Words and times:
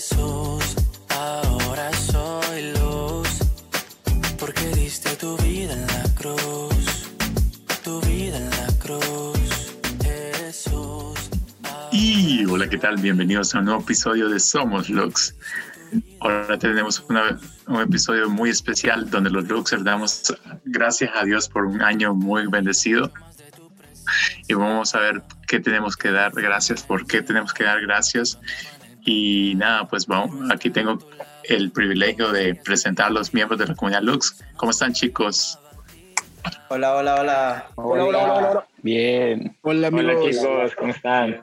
Jesús, 0.00 0.76
ahora 1.10 1.92
soy 1.92 2.72
luz, 2.72 3.28
porque 4.38 4.66
diste 4.68 5.14
tu 5.16 5.36
vida 5.36 5.74
en 5.74 5.86
la 5.88 6.04
cruz, 6.14 7.10
tu 7.84 8.00
vida 8.00 8.38
en 8.38 8.48
la 8.48 8.66
cruz, 8.78 9.74
Jesús. 10.02 11.18
Y 11.92 12.46
hola, 12.46 12.70
¿qué 12.70 12.78
tal? 12.78 12.96
Bienvenidos 12.96 13.54
a 13.54 13.58
un 13.58 13.66
nuevo 13.66 13.82
episodio 13.82 14.30
de 14.30 14.40
Somos 14.40 14.88
Lux. 14.88 15.34
Ahora 16.20 16.58
tenemos 16.58 17.04
una- 17.10 17.38
un 17.66 17.82
episodio 17.82 18.30
muy 18.30 18.48
especial 18.48 19.10
donde 19.10 19.28
los 19.28 19.46
Luxers 19.48 19.84
damos 19.84 20.34
gracias 20.64 21.10
a 21.14 21.26
Dios 21.26 21.46
por 21.46 21.66
un 21.66 21.82
año 21.82 22.14
muy 22.14 22.46
bendecido. 22.46 23.12
Y 24.48 24.54
vamos 24.54 24.94
a 24.94 25.00
ver 25.00 25.22
qué 25.46 25.60
tenemos 25.60 25.94
que 25.94 26.10
dar 26.10 26.32
gracias, 26.32 26.84
por 26.84 27.06
qué 27.06 27.20
tenemos 27.20 27.52
que 27.52 27.64
dar 27.64 27.82
gracias. 27.82 28.38
Y 29.04 29.54
nada, 29.56 29.88
pues 29.88 30.06
vamos, 30.06 30.50
aquí 30.50 30.70
tengo 30.70 30.98
el 31.44 31.70
privilegio 31.70 32.32
de 32.32 32.54
presentar 32.54 33.06
a 33.06 33.10
los 33.10 33.32
miembros 33.32 33.58
de 33.58 33.66
la 33.66 33.74
comunidad 33.74 34.02
Lux. 34.02 34.42
¿Cómo 34.56 34.70
están 34.70 34.92
chicos? 34.92 35.58
Hola, 36.68 36.96
hola, 36.96 37.20
hola. 37.20 37.70
Hola, 37.74 38.04
hola, 38.04 38.18
hola, 38.18 38.34
hola. 38.50 38.66
Bien. 38.82 39.56
Hola 39.62 39.88
Hola 39.88 40.12
amigos. 40.12 40.30
chicos, 40.30 40.74
¿cómo 40.76 40.92
están? 40.92 41.40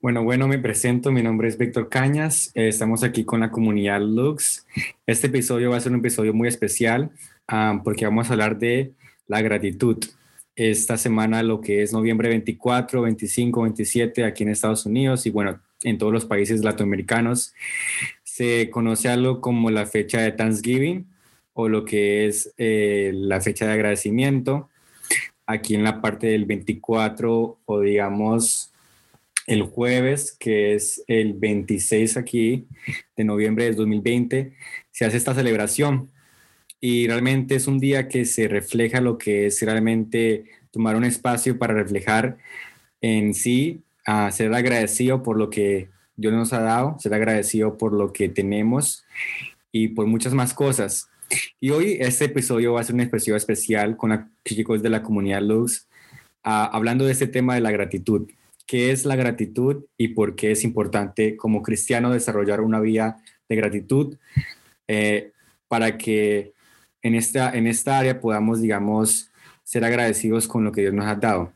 Bueno, 0.00 0.24
bueno, 0.24 0.48
me 0.48 0.58
presento. 0.58 1.12
Mi 1.12 1.22
nombre 1.22 1.48
es 1.48 1.56
Víctor 1.56 1.88
Cañas. 1.88 2.50
Eh, 2.54 2.68
estamos 2.68 3.04
aquí 3.04 3.24
con 3.24 3.40
la 3.40 3.50
comunidad 3.50 4.00
Lux. 4.00 4.66
Este 5.06 5.28
episodio 5.28 5.70
va 5.70 5.76
a 5.76 5.80
ser 5.80 5.92
un 5.92 5.98
episodio 5.98 6.34
muy 6.34 6.48
especial 6.48 7.10
ah, 7.46 7.80
porque 7.84 8.04
vamos 8.04 8.28
a 8.28 8.32
hablar 8.32 8.58
de 8.58 8.92
la 9.28 9.42
gratitud. 9.42 9.98
Esta 10.56 10.96
semana, 10.96 11.42
lo 11.42 11.60
que 11.60 11.82
es 11.82 11.92
noviembre 11.92 12.28
24, 12.28 13.02
25, 13.02 13.62
27 13.62 14.24
aquí 14.24 14.42
en 14.42 14.50
Estados 14.50 14.86
Unidos 14.86 15.24
y 15.24 15.30
bueno, 15.30 15.60
en 15.84 15.98
todos 15.98 16.12
los 16.12 16.24
países 16.24 16.64
latinoamericanos, 16.64 17.54
se 18.22 18.70
conoce 18.70 19.08
algo 19.08 19.40
como 19.40 19.70
la 19.70 19.86
fecha 19.86 20.20
de 20.20 20.32
Thanksgiving 20.32 21.06
o 21.52 21.68
lo 21.68 21.84
que 21.84 22.26
es 22.26 22.52
eh, 22.56 23.10
la 23.14 23.40
fecha 23.40 23.66
de 23.66 23.72
agradecimiento. 23.72 24.68
Aquí 25.46 25.74
en 25.74 25.84
la 25.84 26.00
parte 26.00 26.28
del 26.28 26.46
24 26.46 27.58
o 27.64 27.80
digamos 27.80 28.72
el 29.46 29.62
jueves, 29.62 30.36
que 30.38 30.74
es 30.74 31.02
el 31.08 31.34
26 31.34 32.16
aquí 32.16 32.66
de 33.16 33.24
noviembre 33.24 33.64
del 33.64 33.76
2020, 33.76 34.52
se 34.90 35.04
hace 35.04 35.16
esta 35.16 35.34
celebración. 35.34 36.10
Y 36.80 37.06
realmente 37.06 37.54
es 37.54 37.66
un 37.66 37.78
día 37.78 38.08
que 38.08 38.24
se 38.24 38.48
refleja 38.48 39.00
lo 39.00 39.18
que 39.18 39.46
es 39.46 39.60
realmente 39.62 40.44
tomar 40.70 40.96
un 40.96 41.04
espacio 41.04 41.58
para 41.58 41.74
reflejar 41.74 42.38
en 43.00 43.34
sí, 43.34 43.82
a 44.04 44.30
ser 44.30 44.52
agradecido 44.54 45.22
por 45.22 45.36
lo 45.36 45.50
que 45.50 45.90
Dios 46.16 46.32
nos 46.32 46.52
ha 46.52 46.60
dado, 46.60 46.98
ser 46.98 47.14
agradecido 47.14 47.78
por 47.78 47.92
lo 47.92 48.12
que 48.12 48.28
tenemos 48.28 49.04
y 49.70 49.88
por 49.88 50.06
muchas 50.06 50.34
más 50.34 50.54
cosas. 50.54 51.08
Y 51.60 51.70
hoy 51.70 51.96
este 52.00 52.26
episodio 52.26 52.74
va 52.74 52.80
a 52.80 52.84
ser 52.84 52.94
un 52.94 53.00
episodio 53.00 53.36
especial 53.36 53.96
con 53.96 54.32
chicos 54.44 54.82
de 54.82 54.90
la 54.90 55.02
comunidad 55.02 55.42
Luz, 55.42 55.88
ah, 56.44 56.68
hablando 56.72 57.06
de 57.06 57.12
este 57.12 57.26
tema 57.26 57.54
de 57.54 57.60
la 57.62 57.70
gratitud 57.70 58.28
qué 58.72 58.90
es 58.90 59.04
la 59.04 59.16
gratitud 59.16 59.84
y 59.98 60.08
por 60.08 60.34
qué 60.34 60.52
es 60.52 60.64
importante 60.64 61.36
como 61.36 61.62
cristiano 61.62 62.10
desarrollar 62.10 62.62
una 62.62 62.80
vida 62.80 63.18
de 63.46 63.56
gratitud 63.56 64.16
eh, 64.88 65.32
para 65.68 65.98
que 65.98 66.54
en 67.02 67.14
esta, 67.14 67.52
en 67.52 67.66
esta 67.66 67.98
área 67.98 68.18
podamos, 68.18 68.62
digamos, 68.62 69.30
ser 69.62 69.84
agradecidos 69.84 70.48
con 70.48 70.64
lo 70.64 70.72
que 70.72 70.80
Dios 70.82 70.94
nos 70.94 71.06
ha 71.06 71.16
dado. 71.16 71.52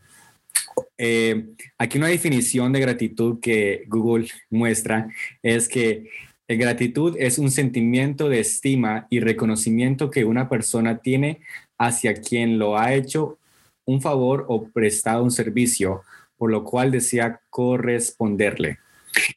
Eh, 0.99 1.47
aquí 1.79 1.99
una 1.99 2.09
definición 2.09 2.73
de 2.73 2.81
gratitud 2.81 3.39
que 3.41 3.85
Google 3.89 4.29
muestra 4.51 5.09
es 5.43 5.69
que 5.69 6.09
gratitud 6.49 7.17
es 7.19 7.39
un 7.39 7.51
sentimiento 7.51 8.29
de 8.29 8.41
estima 8.41 9.07
y 9.11 9.21
reconocimiento 9.21 10.11
que 10.11 10.25
una 10.25 10.49
persona 10.49 10.99
tiene 10.99 11.41
hacia 11.77 12.15
quien 12.15 12.59
lo 12.59 12.79
ha 12.79 12.95
hecho 12.95 13.39
un 13.85 14.01
favor 14.01 14.47
o 14.49 14.69
prestado 14.69 15.23
un 15.23 15.31
servicio 15.31 16.03
por 16.37 16.51
lo 16.51 16.65
cual 16.65 16.91
desea 16.91 17.41
corresponderle. 17.51 18.79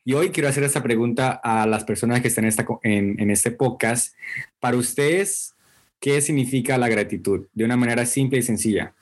Y 0.04 0.14
hoy 0.14 0.30
quiero 0.30 0.50
hacer 0.50 0.64
esta 0.64 0.84
pregunta 0.84 1.40
a 1.44 1.66
las 1.66 1.84
personas 1.84 2.22
que 2.22 2.28
están 2.28 2.50
en, 2.84 3.20
en 3.20 3.32
este 3.32 3.52
podcast. 3.52 4.14
Para 4.60 4.78
ustedes, 4.78 5.56
¿qué 6.00 6.20
significa 6.22 6.78
la 6.78 6.90
gratitud? 6.90 7.48
De 7.54 7.64
una 7.64 7.78
manera 7.78 8.06
simple 8.06 8.40
y 8.40 8.44
sencilla. 8.44 8.94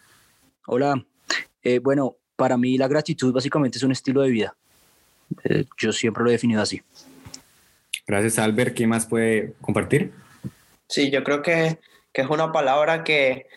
Hola, 0.68 1.03
Eh, 1.68 1.80
bueno, 1.80 2.16
para 2.38 2.56
mí 2.56 2.78
la 2.78 2.88
gratitud 2.88 3.34
básicamente 3.34 3.78
es 3.78 3.84
un 3.84 3.92
estilo 3.92 4.22
de 4.22 4.30
vida. 4.30 4.56
Eh, 5.44 5.66
yo 5.78 5.92
siempre 5.92 6.24
lo 6.24 6.30
he 6.30 6.34
definido 6.34 6.62
así. 6.62 6.82
Gracias, 8.06 8.40
Albert. 8.40 8.74
¿Qué 8.74 8.88
más 8.88 9.06
puede 9.06 9.54
compartir? 9.60 10.14
Sí, 10.88 11.12
yo 11.12 11.26
creo 11.26 11.42
que, 11.42 11.80
que 12.14 12.22
es 12.22 12.30
una 12.30 12.54
palabra 12.54 13.04
que, 13.04 13.48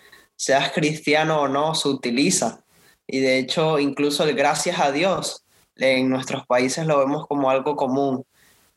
seas 0.40 0.72
cristiano 0.72 1.42
o 1.42 1.48
no, 1.48 1.74
se 1.74 1.88
utiliza. 1.88 2.64
Y 3.06 3.20
de 3.20 3.38
hecho, 3.38 3.78
incluso 3.78 4.24
el 4.24 4.34
gracias 4.34 4.80
a 4.80 4.90
Dios 4.90 5.44
en 5.76 6.08
nuestros 6.08 6.46
países 6.46 6.86
lo 6.86 6.98
vemos 6.98 7.26
como 7.28 7.50
algo 7.50 7.76
común. 7.76 8.24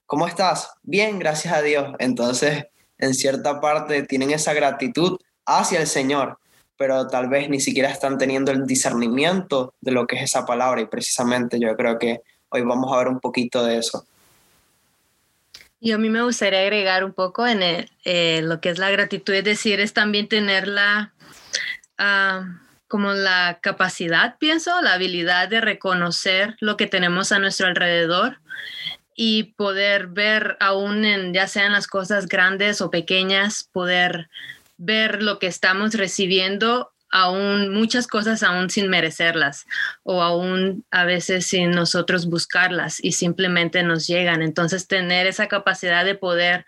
¿Cómo 0.05 0.27
estás? 0.27 0.71
Bien, 0.83 1.17
gracias 1.17 1.53
a 1.53 1.61
Dios. 1.61 1.95
Entonces, 1.99 2.65
en 2.97 3.13
cierta 3.13 3.61
parte 3.61 4.03
tienen 4.03 4.31
esa 4.31 4.53
gratitud 4.53 5.17
hacia 5.45 5.79
el 5.79 5.87
Señor, 5.87 6.37
pero 6.77 7.07
tal 7.07 7.29
vez 7.29 7.49
ni 7.49 7.59
siquiera 7.59 7.89
están 7.89 8.17
teniendo 8.17 8.51
el 8.51 8.65
discernimiento 8.65 9.73
de 9.81 9.91
lo 9.91 10.07
que 10.07 10.17
es 10.17 10.23
esa 10.23 10.45
palabra. 10.45 10.81
Y 10.81 10.87
precisamente 10.87 11.59
yo 11.59 11.75
creo 11.75 11.97
que 11.99 12.21
hoy 12.49 12.61
vamos 12.61 12.91
a 12.93 12.97
ver 12.97 13.07
un 13.07 13.19
poquito 13.19 13.63
de 13.65 13.77
eso. 13.77 14.05
Y 15.79 15.91
a 15.91 15.97
mí 15.97 16.09
me 16.09 16.23
gustaría 16.23 16.61
agregar 16.61 17.03
un 17.03 17.13
poco 17.13 17.45
en 17.45 17.61
el- 17.61 17.89
eh, 18.05 18.41
lo 18.43 18.61
que 18.61 18.69
es 18.69 18.79
la 18.79 18.89
gratitud, 18.89 19.33
es 19.33 19.43
decir, 19.43 19.81
es 19.81 19.91
también 19.93 20.29
tener 20.29 20.67
la, 20.67 21.13
ah, 21.97 22.45
como 22.87 23.11
la 23.13 23.59
capacidad, 23.61 24.37
pienso, 24.37 24.81
la 24.81 24.93
habilidad 24.93 25.49
de 25.49 25.59
reconocer 25.61 26.55
lo 26.59 26.77
que 26.77 26.87
tenemos 26.87 27.31
a 27.31 27.39
nuestro 27.39 27.67
alrededor 27.67 28.37
y 29.15 29.53
poder 29.57 30.07
ver 30.07 30.57
aún 30.59 31.03
en, 31.03 31.33
ya 31.33 31.47
sean 31.47 31.73
las 31.73 31.87
cosas 31.87 32.27
grandes 32.27 32.81
o 32.81 32.89
pequeñas, 32.89 33.67
poder 33.71 34.29
ver 34.77 35.23
lo 35.23 35.39
que 35.39 35.47
estamos 35.47 35.93
recibiendo, 35.93 36.91
aún 37.13 37.71
muchas 37.71 38.07
cosas 38.07 38.41
aún 38.41 38.71
sin 38.71 38.89
merecerlas 38.89 39.65
o 40.01 40.23
aún 40.23 40.83
a 40.89 41.05
veces 41.05 41.45
sin 41.45 41.69
nosotros 41.69 42.27
buscarlas 42.27 43.03
y 43.03 43.11
simplemente 43.11 43.83
nos 43.83 44.07
llegan. 44.07 44.41
Entonces, 44.41 44.87
tener 44.87 45.27
esa 45.27 45.47
capacidad 45.47 46.05
de 46.05 46.15
poder 46.15 46.65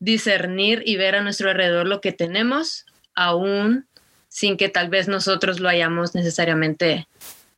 discernir 0.00 0.82
y 0.84 0.96
ver 0.96 1.14
a 1.14 1.22
nuestro 1.22 1.48
alrededor 1.48 1.86
lo 1.86 2.00
que 2.00 2.10
tenemos, 2.10 2.86
aún 3.14 3.86
sin 4.28 4.56
que 4.56 4.68
tal 4.68 4.88
vez 4.88 5.06
nosotros 5.06 5.60
lo 5.60 5.68
hayamos 5.68 6.16
necesariamente 6.16 7.06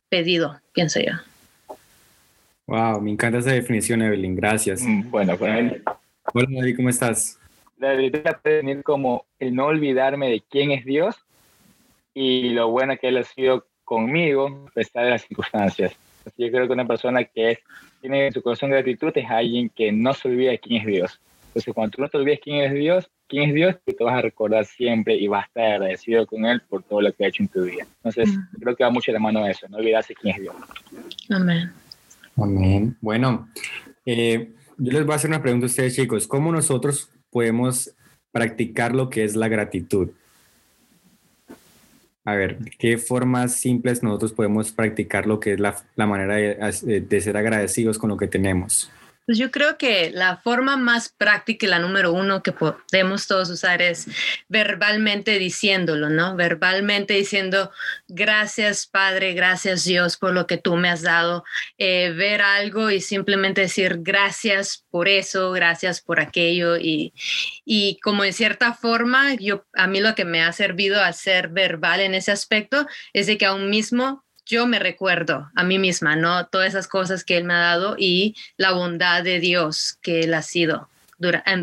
pedido, 0.09 0.61
pienso 0.73 0.99
yo. 0.99 1.13
Wow, 2.67 3.01
me 3.01 3.11
encanta 3.11 3.39
esa 3.39 3.51
definición, 3.51 4.03
Evelyn. 4.03 4.35
Gracias. 4.35 4.81
Mm, 4.83 5.09
Bueno, 5.09 5.33
mí 5.33 5.81
Hola, 6.33 6.47
David, 6.51 6.75
¿cómo 6.75 6.89
estás? 6.89 7.39
La 7.77 7.93
gratitud 7.93 8.21
la 8.23 8.37
puede 8.39 8.55
definir 8.57 8.83
como 8.83 9.25
el 9.39 9.53
no 9.55 9.65
olvidarme 9.67 10.29
de 10.29 10.41
quién 10.49 10.71
es 10.71 10.85
Dios 10.85 11.15
y 12.13 12.49
lo 12.49 12.69
bueno 12.69 12.97
que 12.97 13.09
Él 13.09 13.17
ha 13.17 13.23
sido 13.23 13.67
conmigo 13.83 14.65
a 14.67 14.71
pesar 14.71 15.05
de 15.05 15.11
las 15.11 15.21
circunstancias. 15.23 15.95
Así 16.25 16.43
yo 16.43 16.51
creo 16.51 16.67
que 16.67 16.73
una 16.73 16.87
persona 16.87 17.23
que 17.23 17.51
es, 17.51 17.59
tiene 18.01 18.27
en 18.27 18.33
su 18.33 18.41
corazón 18.41 18.71
gratitud 18.71 19.11
es 19.15 19.29
alguien 19.29 19.69
que 19.69 19.91
no 19.91 20.13
se 20.13 20.27
olvida 20.27 20.51
de 20.51 20.59
quién 20.59 20.81
es 20.81 20.87
Dios. 20.87 21.21
Entonces, 21.47 21.73
cuando 21.73 21.95
tú 21.95 22.01
no 22.01 22.09
te 22.09 22.17
olvides 22.17 22.39
quién 22.43 22.57
es 22.57 22.73
Dios, 22.73 23.09
quién 23.27 23.49
es 23.49 23.55
Dios, 23.55 23.75
tú 23.85 23.93
te 23.93 24.03
vas 24.03 24.15
a 24.15 24.21
recordar 24.21 24.65
siempre 24.65 25.15
y 25.15 25.27
vas 25.27 25.43
a 25.43 25.47
estar 25.47 25.65
agradecido 25.73 26.27
con 26.27 26.45
Él 26.45 26.61
por 26.69 26.83
todo 26.83 27.01
lo 27.01 27.11
que 27.13 27.25
ha 27.25 27.27
hecho 27.29 27.43
en 27.43 27.49
tu 27.49 27.63
vida. 27.63 27.85
Entonces, 28.03 28.29
Mm. 28.29 28.59
creo 28.61 28.75
que 28.75 28.83
va 28.83 28.89
mucho 28.91 29.11
de 29.11 29.13
la 29.17 29.23
mano 29.23 29.43
de 29.43 29.51
eso, 29.51 29.67
no 29.69 29.77
olvidarse 29.77 30.13
quién 30.13 30.35
es 30.35 30.41
Dios. 30.41 30.55
Amén. 31.29 31.71
Amén. 32.35 32.97
Bueno, 33.01 33.49
eh, 34.05 34.51
yo 34.77 34.91
les 34.91 35.05
voy 35.05 35.13
a 35.13 35.15
hacer 35.15 35.29
una 35.29 35.41
pregunta 35.41 35.65
a 35.65 35.67
ustedes, 35.67 35.95
chicos. 35.95 36.27
¿Cómo 36.27 36.51
nosotros 36.51 37.09
podemos 37.37 37.93
practicar 38.31 38.95
lo 38.95 39.11
que 39.11 39.23
es 39.23 39.35
la 39.35 39.47
gratitud? 39.47 40.09
A 42.25 42.33
ver, 42.33 42.57
¿qué 42.79 42.97
formas 42.97 43.53
simples 43.53 44.01
nosotros 44.01 44.33
podemos 44.33 44.71
practicar 44.71 45.27
lo 45.27 45.39
que 45.39 45.53
es 45.53 45.59
la, 45.59 45.75
manera 46.07 46.35
de 46.35 47.21
ser 47.21 47.37
agradecidos 47.37 47.99
con 47.99 48.09
lo 48.09 48.17
que 48.17 48.25
tenemos? 48.25 48.89
Pues 49.27 49.37
yo 49.39 49.51
creo 49.51 49.77
que 49.77 50.09
la 50.09 50.37
forma 50.37 50.77
más 50.77 51.09
práctica 51.09 51.65
y 51.65 51.69
la 51.69 51.79
número 51.79 52.13
uno 52.13 52.41
que 52.41 52.53
podemos 52.53 53.27
todos 53.27 53.49
usar 53.49 53.81
es 53.81 54.07
verbalmente 54.47 55.37
diciéndolo, 55.37 56.09
¿no? 56.09 56.37
Verbalmente 56.37 57.13
diciendo, 57.15 57.69
gracias 58.07 58.87
Padre, 58.87 59.33
gracias 59.33 59.83
Dios 59.83 60.15
por 60.15 60.31
lo 60.31 60.47
que 60.47 60.55
tú 60.55 60.77
me 60.77 60.87
has 60.87 61.01
dado. 61.01 61.43
Eh, 61.77 62.13
ver 62.15 62.41
algo 62.41 62.89
y 62.89 63.01
simplemente 63.01 63.59
decir 63.59 63.97
gracias 63.99 64.85
por 64.89 65.09
eso, 65.09 65.51
gracias 65.51 65.99
por 65.99 66.21
aquello. 66.21 66.77
Y, 66.77 67.13
y 67.65 67.99
como 67.99 68.23
en 68.23 68.31
cierta 68.31 68.73
forma, 68.75 69.35
yo, 69.35 69.65
a 69.73 69.87
mí 69.87 69.99
lo 69.99 70.15
que 70.15 70.23
me 70.23 70.41
ha 70.41 70.53
servido 70.53 71.01
a 71.03 71.11
ser 71.11 71.49
verbal 71.49 71.99
en 71.99 72.15
ese 72.15 72.31
aspecto 72.31 72.87
es 73.11 73.27
de 73.27 73.37
que 73.37 73.45
aún 73.45 73.69
mismo 73.69 74.23
yo 74.47 74.67
me 74.67 74.79
recuerdo 74.79 75.49
a 75.55 75.63
mí 75.63 75.79
misma, 75.79 76.15
¿no? 76.15 76.47
Todas 76.47 76.69
esas 76.69 76.87
cosas 76.87 77.23
que 77.23 77.37
Él 77.37 77.43
me 77.43 77.53
ha 77.53 77.59
dado 77.59 77.95
y 77.97 78.35
la 78.57 78.71
bondad 78.71 79.23
de 79.23 79.39
Dios 79.39 79.97
que 80.01 80.21
Él 80.21 80.33
ha 80.33 80.41
sido 80.41 80.89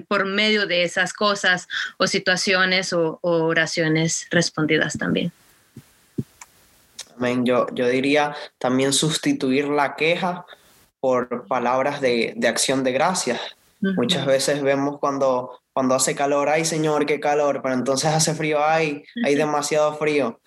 por 0.08 0.24
medio 0.26 0.66
de 0.66 0.82
esas 0.82 1.12
cosas 1.12 1.68
o 1.98 2.06
situaciones 2.06 2.92
o, 2.92 3.18
oraciones 3.22 4.26
respondidas 4.30 4.98
también. 4.98 5.32
Amén. 7.16 7.46
Yo, 7.46 7.66
yo 7.72 7.88
diría 7.88 8.34
también 8.58 8.92
sustituir 8.92 9.68
la 9.68 9.94
queja 9.94 10.44
por 11.00 11.46
palabras 11.46 12.00
de, 12.00 12.34
acción 12.48 12.82
de 12.82 12.92
gracias. 12.92 13.40
Muchas 13.80 14.24
veces 14.24 14.62
vemos 14.62 14.98
cuando, 14.98 15.60
cuando 15.74 15.94
hace 15.94 16.14
calor, 16.14 16.48
ay 16.48 16.64
Señor, 16.64 17.04
qué 17.04 17.20
calor, 17.20 17.60
pero 17.62 17.74
entonces 17.74 18.10
hace 18.10 18.34
frío, 18.34 18.64
ay, 18.64 19.04
hay 19.24 19.34
demasiado 19.34 19.94
frío. 19.96 20.40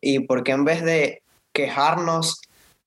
Y 0.00 0.20
porque 0.20 0.50
en 0.50 0.64
vez 0.64 0.82
de 0.82 1.22
quejarnos, 1.52 2.40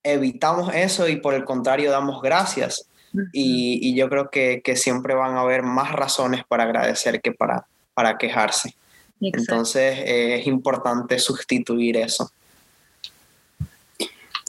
evitamos 0.04 0.74
eso 0.74 1.07
y 1.07 1.18
por 1.18 1.33
el 1.33 1.44
contrario 1.44 1.92
damos 1.92 2.21
gracias. 2.21 2.88
Y, 3.31 3.95
yo 3.95 4.10
creo 4.10 4.30
que, 4.31 4.62
siempre 4.75 5.13
van 5.13 5.38
a 5.38 5.42
haber 5.42 5.62
más 5.62 5.92
razones 5.92 6.44
para 6.48 6.63
agradecer 6.63 7.21
que 7.21 7.31
para, 7.31 7.68
para 7.94 8.18
quejarse. 8.18 8.75
Entonces 9.21 10.00
eh, 10.00 10.39
es 10.39 10.48
importante 10.48 11.19
sustituir 11.19 11.98
eso. 11.98 12.31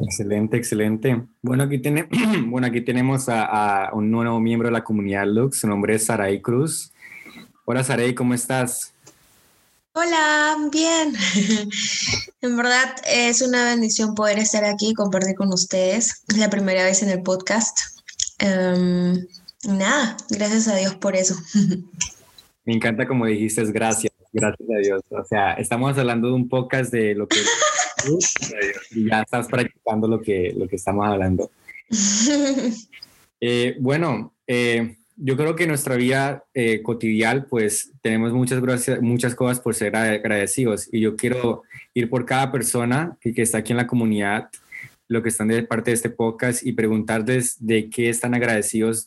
Excelente, 0.00 0.56
excelente. 0.56 1.22
Bueno, 1.42 1.64
aquí, 1.64 1.78
tiene, 1.78 2.08
bueno, 2.46 2.66
aquí 2.66 2.80
tenemos 2.80 3.26
a, 3.28 3.90
un 3.92 4.10
nuevo 4.10 4.40
miembro 4.40 4.68
de 4.68 4.72
la 4.72 4.84
comunidad 4.84 5.26
Lux. 5.26 5.60
Su 5.60 5.68
nombre 5.68 5.94
es 5.94 6.06
Saray 6.06 6.40
Cruz. 6.40 6.92
Hola, 7.64 7.84
Saray, 7.84 8.14
¿cómo 8.14 8.34
estás? 8.34 8.93
Hola, 9.96 10.56
bien. 10.72 11.14
en 12.40 12.56
verdad 12.56 12.96
es 13.06 13.42
una 13.42 13.66
bendición 13.66 14.16
poder 14.16 14.40
estar 14.40 14.64
aquí 14.64 14.90
y 14.90 14.94
compartir 14.94 15.36
con 15.36 15.52
ustedes. 15.52 16.24
Es 16.26 16.36
la 16.36 16.50
primera 16.50 16.82
vez 16.82 17.04
en 17.04 17.10
el 17.10 17.22
podcast. 17.22 17.78
Em, 18.40 19.24
nada, 19.68 20.16
gracias 20.30 20.66
a 20.66 20.74
Dios 20.74 20.96
por 20.96 21.14
eso. 21.14 21.36
Me 22.64 22.74
encanta 22.74 23.06
como 23.06 23.26
dijiste, 23.26 23.62
gracias, 23.66 24.12
gracias 24.32 24.68
a 24.68 24.78
Dios. 24.78 25.02
O 25.10 25.24
sea, 25.24 25.52
estamos 25.52 25.96
hablando 25.96 26.26
de 26.26 26.34
un 26.34 26.48
podcast 26.48 26.92
de 26.92 27.14
lo 27.14 27.28
que 27.28 27.38
y 28.90 29.08
ya 29.08 29.22
estás 29.22 29.46
practicando 29.46 30.08
lo 30.08 30.20
que, 30.20 30.52
lo 30.56 30.66
que 30.66 30.74
estamos 30.74 31.06
hablando. 31.06 31.52
Eh, 33.40 33.76
bueno, 33.78 34.34
eh, 34.48 34.96
yo 35.16 35.36
creo 35.36 35.54
que 35.54 35.64
en 35.64 35.70
nuestra 35.70 35.96
vida 35.96 36.44
eh, 36.54 36.82
cotidiana, 36.82 37.46
pues 37.48 37.92
tenemos 38.02 38.32
muchas, 38.32 38.60
gracias, 38.60 39.00
muchas 39.00 39.34
cosas 39.34 39.60
por 39.60 39.74
ser 39.74 39.96
agradecidos 39.96 40.88
y 40.92 41.00
yo 41.00 41.16
quiero 41.16 41.62
ir 41.94 42.10
por 42.10 42.26
cada 42.26 42.50
persona 42.50 43.16
que, 43.20 43.32
que 43.32 43.42
está 43.42 43.58
aquí 43.58 43.72
en 43.72 43.78
la 43.78 43.86
comunidad 43.86 44.50
lo 45.08 45.22
que 45.22 45.28
están 45.28 45.48
de 45.48 45.62
parte 45.62 45.90
de 45.90 45.96
este 45.96 46.10
podcast 46.10 46.66
y 46.66 46.72
preguntarles 46.72 47.56
de 47.60 47.90
qué 47.90 48.08
están 48.08 48.34
agradecidos 48.34 49.06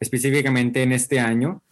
específicamente 0.00 0.82
en 0.82 0.92
este 0.92 1.20
año. 1.20 1.62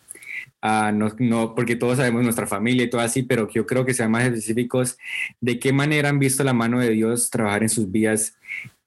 no, 0.62 1.15
no, 1.19 1.55
porque 1.55 1.77
todos 1.77 1.99
sabemos 1.99 2.25
nuestra 2.25 2.47
familia 2.47 2.85
y 2.85 2.91
todo 2.91 3.01
así, 3.01 3.23
pero 3.23 3.49
yo 3.51 3.67
creo 3.67 3.85
que 3.85 3.95
sean 3.95 4.11
más 4.11 4.25
específicos 4.25 4.99
de 5.41 5.59
qué 5.59 5.73
manera 5.73 6.09
han 6.09 6.19
visto 6.19 6.43
la 6.45 6.53
mano 6.53 6.81
de 6.81 6.91
Dios 6.91 7.31
trabajar 7.31 7.62
en 7.62 7.69
sus 7.69 7.91
vidas 7.91 8.37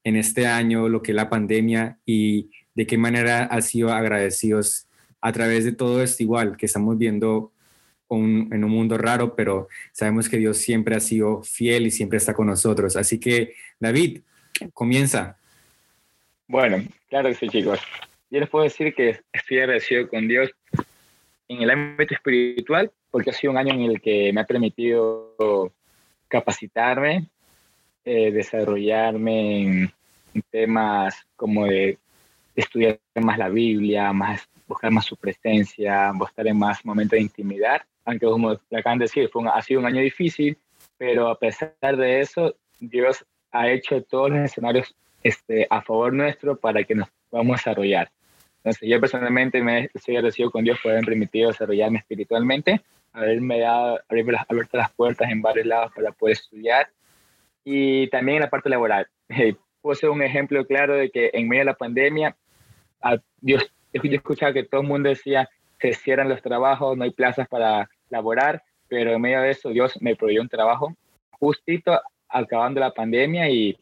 en 0.04 0.16
este 0.16 0.46
año, 0.46 0.88
lo 0.88 1.02
que 1.02 1.12
es 1.12 1.16
la 1.16 1.28
pandemia 1.28 1.98
y 2.06 2.50
de 2.74 2.86
qué 2.86 2.98
manera 2.98 3.46
han 3.46 3.62
sido 3.62 3.92
agradecidos 3.92 4.86
a 5.20 5.32
través 5.32 5.64
de 5.64 5.72
todo 5.72 6.02
esto 6.02 6.22
igual 6.22 6.56
que 6.56 6.66
estamos 6.66 6.96
viendo 6.96 7.52
en 8.10 8.64
un 8.64 8.70
mundo 8.70 8.98
raro, 8.98 9.36
pero 9.36 9.68
sabemos 9.92 10.28
que 10.28 10.38
Dios 10.38 10.58
siempre 10.58 10.96
ha 10.96 11.00
sido 11.00 11.42
fiel 11.42 11.86
y 11.86 11.90
siempre 11.90 12.18
está 12.18 12.34
con 12.34 12.48
nosotros. 12.48 12.96
Así 12.96 13.20
que, 13.20 13.54
David, 13.78 14.22
comienza. 14.74 15.36
Bueno, 16.48 16.82
claro 17.08 17.28
que 17.28 17.36
sí, 17.36 17.48
chicos. 17.48 17.78
Yo 18.30 18.40
les 18.40 18.48
puedo 18.48 18.64
decir 18.64 18.94
que 18.94 19.20
estoy 19.32 19.58
agradecido 19.58 20.08
con 20.08 20.26
Dios 20.26 20.50
en 21.48 21.62
el 21.62 21.70
ámbito 21.70 22.14
espiritual, 22.14 22.90
porque 23.10 23.30
ha 23.30 23.32
sido 23.32 23.52
un 23.52 23.58
año 23.58 23.74
en 23.74 23.82
el 23.82 24.00
que 24.00 24.32
me 24.32 24.40
ha 24.40 24.46
permitido 24.46 25.72
capacitarme, 26.28 27.28
eh, 28.04 28.30
desarrollarme 28.30 29.62
en, 29.62 29.92
temas 30.50 31.26
como 31.34 31.66
de 31.66 31.98
estudiar 32.60 33.00
más 33.16 33.38
la 33.38 33.48
Biblia, 33.48 34.12
más 34.12 34.48
buscar 34.66 34.90
más 34.90 35.04
su 35.04 35.16
presencia, 35.16 36.12
estar 36.26 36.46
en 36.46 36.58
más 36.58 36.84
momentos 36.84 37.16
de 37.16 37.22
intimidad 37.22 37.82
aunque 38.04 38.26
como 38.26 38.56
le 38.70 38.78
acaban 38.78 38.98
de 38.98 39.04
decir, 39.04 39.28
fue 39.28 39.42
ha 39.52 39.62
sido 39.62 39.80
un 39.80 39.86
año 39.86 40.00
difícil, 40.00 40.58
pero 40.96 41.28
a 41.28 41.38
pesar 41.38 41.96
de 41.96 42.20
eso, 42.20 42.54
Dios 42.78 43.24
ha 43.52 43.68
hecho 43.68 44.02
todos 44.02 44.30
los 44.30 44.40
escenarios 44.40 44.94
este, 45.22 45.66
a 45.70 45.80
favor 45.82 46.12
nuestro 46.12 46.56
para 46.56 46.84
que 46.84 46.94
nos 46.94 47.08
podamos 47.28 47.58
desarrollar. 47.58 48.10
Entonces, 48.58 48.88
yo 48.88 49.00
personalmente 49.00 49.62
me 49.62 49.88
estoy 49.94 50.16
agradecido 50.16 50.50
con 50.50 50.64
Dios 50.64 50.78
por 50.82 50.92
haberme 50.92 51.06
permitido 51.06 51.50
desarrollarme 51.50 51.98
espiritualmente, 51.98 52.80
haberme 53.12 53.60
dado, 53.60 54.00
haberme 54.08 54.36
abierto 54.48 54.76
las 54.76 54.92
puertas 54.92 55.30
en 55.30 55.40
varios 55.40 55.66
lados 55.66 55.92
para 55.94 56.12
poder 56.12 56.34
estudiar 56.34 56.90
y 57.64 58.08
también 58.08 58.36
en 58.36 58.42
la 58.42 58.50
parte 58.50 58.68
laboral. 58.68 59.06
Puse 59.82 60.08
un 60.08 60.22
ejemplo 60.22 60.66
claro 60.66 60.94
de 60.94 61.10
que 61.10 61.30
en 61.32 61.48
medio 61.48 61.62
de 61.62 61.66
la 61.66 61.74
pandemia, 61.74 62.36
Dios, 63.40 63.72
yo 63.92 64.00
escuchaba 64.02 64.52
que 64.52 64.64
todo 64.64 64.82
el 64.82 64.86
mundo 64.86 65.08
decía, 65.08 65.48
se 65.80 65.92
cierran 65.94 66.28
los 66.28 66.42
trabajos, 66.42 66.96
no 66.96 67.04
hay 67.04 67.10
plazas 67.10 67.48
para 67.48 67.88
laborar, 68.10 68.62
pero 68.88 69.12
en 69.12 69.20
medio 69.20 69.40
de 69.40 69.50
eso 69.50 69.70
Dios 69.70 70.00
me 70.00 70.16
proveyó 70.16 70.42
un 70.42 70.48
trabajo 70.48 70.94
justito 71.30 71.98
acabando 72.28 72.80
la 72.80 72.92
pandemia 72.92 73.48
y, 73.48 73.78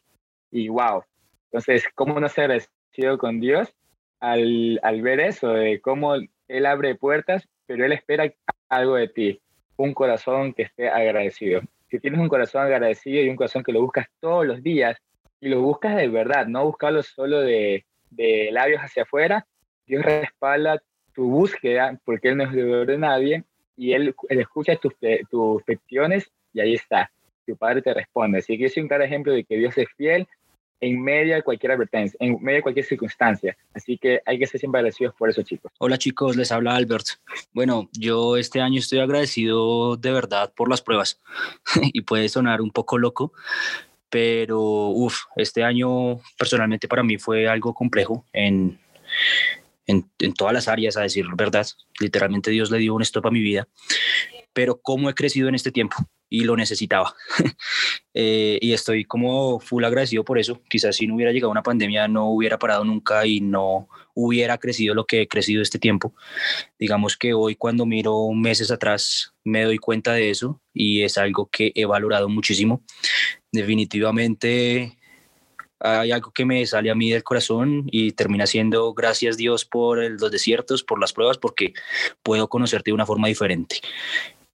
y 0.51 0.69
wow. 0.69 1.03
Entonces, 1.45 1.85
¿cómo 1.95 2.19
no 2.19 2.29
ser 2.29 2.45
agradecido 2.45 3.17
con 3.17 3.39
Dios 3.39 3.73
al, 4.19 4.79
al 4.83 5.01
ver 5.01 5.19
eso, 5.19 5.49
de 5.49 5.81
cómo 5.81 6.15
Él 6.47 6.65
abre 6.65 6.95
puertas, 6.95 7.47
pero 7.65 7.85
Él 7.85 7.91
espera 7.91 8.31
algo 8.69 8.95
de 8.95 9.07
ti, 9.07 9.41
un 9.77 9.93
corazón 9.93 10.53
que 10.53 10.63
esté 10.63 10.89
agradecido. 10.89 11.61
Si 11.89 11.99
tienes 11.99 12.19
un 12.19 12.29
corazón 12.29 12.63
agradecido 12.63 13.23
y 13.23 13.29
un 13.29 13.35
corazón 13.35 13.63
que 13.63 13.71
lo 13.71 13.81
buscas 13.81 14.07
todos 14.19 14.45
los 14.45 14.61
días 14.61 14.97
y 15.41 15.49
lo 15.49 15.61
buscas 15.61 15.95
de 15.95 16.07
verdad, 16.07 16.45
no 16.47 16.65
buscarlo 16.65 17.01
solo 17.01 17.39
de, 17.39 17.85
de 18.09 18.49
labios 18.51 18.81
hacia 18.81 19.03
afuera, 19.03 19.45
Dios 19.85 20.03
respalda 20.03 20.81
tu 21.13 21.29
búsqueda, 21.29 21.99
porque 22.05 22.29
Él 22.29 22.37
no 22.37 22.43
es 22.43 22.51
deudor 22.51 22.87
de 22.87 22.97
nadie, 22.97 23.43
y 23.79 23.93
él, 23.93 24.13
escucha 24.27 24.75
tus, 24.75 24.93
tus 25.31 25.63
peticiones 25.63 26.29
y 26.53 26.59
ahí 26.59 26.73
está, 26.73 27.09
tu 27.47 27.55
Padre 27.55 27.81
te 27.81 27.93
responde. 27.93 28.39
Así 28.39 28.57
que 28.57 28.65
es 28.65 28.75
un 28.75 28.89
claro 28.89 29.05
ejemplo 29.05 29.31
de 29.31 29.45
que 29.45 29.55
Dios 29.55 29.77
es 29.77 29.87
fiel 29.95 30.27
en 30.81 31.01
medio 31.01 31.35
de 31.35 31.43
cualquier 31.43 31.71
advertencia, 31.73 32.17
en 32.19 32.41
medio 32.41 32.57
de 32.57 32.63
cualquier 32.63 32.85
circunstancia. 32.85 33.57
Así 33.73 33.97
que 33.97 34.21
hay 34.25 34.37
que 34.37 34.47
ser 34.47 34.59
siempre 34.59 34.79
agradecidos 34.79 35.15
por 35.15 35.29
eso, 35.29 35.43
chicos. 35.43 35.71
Hola, 35.79 35.97
chicos, 35.97 36.35
les 36.35 36.51
habla 36.51 36.75
Albert. 36.75 37.05
Bueno, 37.53 37.89
yo 37.93 38.35
este 38.35 38.59
año 38.59 38.79
estoy 38.79 38.99
agradecido 38.99 39.95
de 39.95 40.11
verdad 40.11 40.53
por 40.53 40.69
las 40.69 40.81
pruebas 40.81 41.21
y 41.81 42.01
puede 42.01 42.27
sonar 42.27 42.61
un 42.61 42.71
poco 42.71 42.97
loco, 42.97 43.31
pero 44.09 44.59
uff, 44.89 45.17
este 45.35 45.63
año 45.63 46.19
personalmente 46.37 46.87
para 46.87 47.03
mí 47.03 47.17
fue 47.17 47.47
algo 47.47 47.73
complejo 47.73 48.25
en, 48.33 48.79
en, 49.85 50.33
todas 50.33 50.53
las 50.53 50.67
áreas, 50.67 50.97
a 50.97 51.01
decir 51.01 51.25
verdad. 51.35 51.67
Literalmente 51.99 52.51
Dios 52.51 52.71
le 52.71 52.77
dio 52.77 52.95
un 52.95 53.01
stop 53.01 53.27
a 53.27 53.31
mi 53.31 53.41
vida. 53.41 53.67
Pero 54.53 54.79
cómo 54.81 55.09
he 55.09 55.13
crecido 55.13 55.47
en 55.47 55.55
este 55.55 55.71
tiempo 55.71 55.95
y 56.29 56.43
lo 56.43 56.55
necesitaba. 56.55 57.15
Eh, 58.21 58.57
y 58.61 58.73
estoy 58.73 59.05
como 59.05 59.61
full 59.61 59.85
agradecido 59.85 60.25
por 60.25 60.39
eso. 60.39 60.61
Quizás 60.67 60.97
si 60.97 61.07
no 61.07 61.15
hubiera 61.15 61.31
llegado 61.31 61.51
una 61.51 61.63
pandemia 61.63 62.09
no 62.09 62.25
hubiera 62.25 62.59
parado 62.59 62.83
nunca 62.83 63.25
y 63.25 63.39
no 63.39 63.87
hubiera 64.13 64.57
crecido 64.57 64.93
lo 64.93 65.05
que 65.05 65.21
he 65.21 65.27
crecido 65.27 65.61
este 65.61 65.79
tiempo. 65.79 66.13
Digamos 66.77 67.15
que 67.15 67.33
hoy 67.33 67.55
cuando 67.55 67.85
miro 67.85 68.29
meses 68.33 68.71
atrás 68.71 69.33
me 69.45 69.63
doy 69.63 69.77
cuenta 69.77 70.11
de 70.11 70.31
eso 70.31 70.59
y 70.73 71.03
es 71.03 71.17
algo 71.17 71.49
que 71.49 71.71
he 71.75 71.85
valorado 71.85 72.27
muchísimo. 72.27 72.83
Definitivamente 73.53 74.97
hay 75.79 76.11
algo 76.11 76.31
que 76.31 76.45
me 76.45 76.65
sale 76.65 76.91
a 76.91 76.95
mí 76.95 77.11
del 77.11 77.23
corazón 77.23 77.85
y 77.89 78.11
termina 78.11 78.47
siendo 78.47 78.93
gracias 78.93 79.37
Dios 79.37 79.63
por 79.63 79.97
los 79.99 80.31
desiertos, 80.31 80.83
por 80.83 80.99
las 80.99 81.13
pruebas, 81.13 81.37
porque 81.37 81.73
puedo 82.21 82.49
conocerte 82.49 82.91
de 82.91 82.95
una 82.95 83.05
forma 83.05 83.29
diferente. 83.29 83.77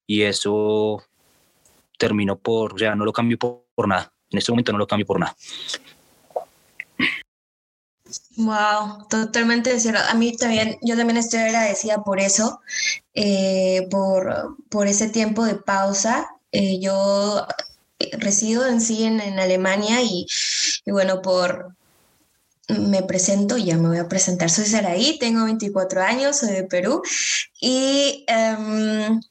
Y 0.05 0.21
eso 0.21 1.03
terminó 1.97 2.37
por, 2.37 2.73
o 2.73 2.77
sea, 2.77 2.95
no 2.95 3.05
lo 3.05 3.13
cambio 3.13 3.37
por, 3.37 3.87
nada. 3.87 4.11
En 4.29 4.39
este 4.39 4.51
momento 4.51 4.71
no 4.71 4.77
lo 4.77 4.87
cambio 4.87 5.05
por 5.05 5.19
nada. 5.19 5.35
Wow, 8.37 9.07
totalmente 9.09 9.79
cierto. 9.79 10.01
A 10.09 10.13
mí 10.13 10.35
también, 10.35 10.77
yo 10.81 10.95
también 10.95 11.17
estoy 11.17 11.39
agradecida 11.39 12.03
por 12.03 12.19
eso, 12.19 12.61
eh, 13.13 13.87
por, 13.89 14.57
por 14.69 14.87
ese 14.87 15.09
tiempo 15.09 15.45
de 15.45 15.55
pausa. 15.55 16.27
Eh, 16.51 16.79
yo 16.79 17.45
resido 18.13 18.67
en 18.67 18.81
sí 18.81 19.03
en, 19.03 19.39
Alemania 19.39 20.01
y, 20.01 20.25
bueno, 20.85 21.21
por, 21.21 21.75
me 22.67 23.03
presento, 23.03 23.57
ya 23.57 23.77
me 23.77 23.89
voy 23.89 23.97
a 23.97 24.07
presentar, 24.07 24.49
soy 24.49 24.65
Saraí, 24.65 25.17
tengo 25.19 25.45
24 25.45 26.01
años, 26.01 26.37
soy 26.37 26.51
de 26.51 26.63
Perú 26.63 27.01
y 27.59 28.25
em, 28.27 29.21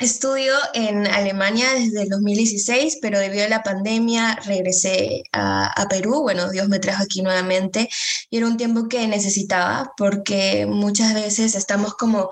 estudio 0.00 0.54
en 0.74 1.06
Alemania 1.06 1.72
desde 1.74 2.02
el 2.02 2.08
2016, 2.08 2.98
pero 3.02 3.18
debido 3.18 3.44
a 3.44 3.48
la 3.48 3.62
pandemia 3.62 4.38
regresé 4.44 5.22
a, 5.32 5.66
a, 5.66 5.88
Perú. 5.88 6.22
Bueno, 6.22 6.50
Dios 6.50 6.68
me 6.68 6.78
trajo 6.78 7.02
aquí 7.02 7.22
nuevamente 7.22 7.88
y 8.30 8.38
era 8.38 8.46
un 8.46 8.56
tiempo 8.56 8.88
que 8.88 9.06
necesitaba 9.06 9.92
porque 9.96 10.66
muchas 10.66 11.14
veces 11.14 11.54
estamos 11.54 11.94
como 11.94 12.30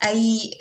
ahí 0.00 0.56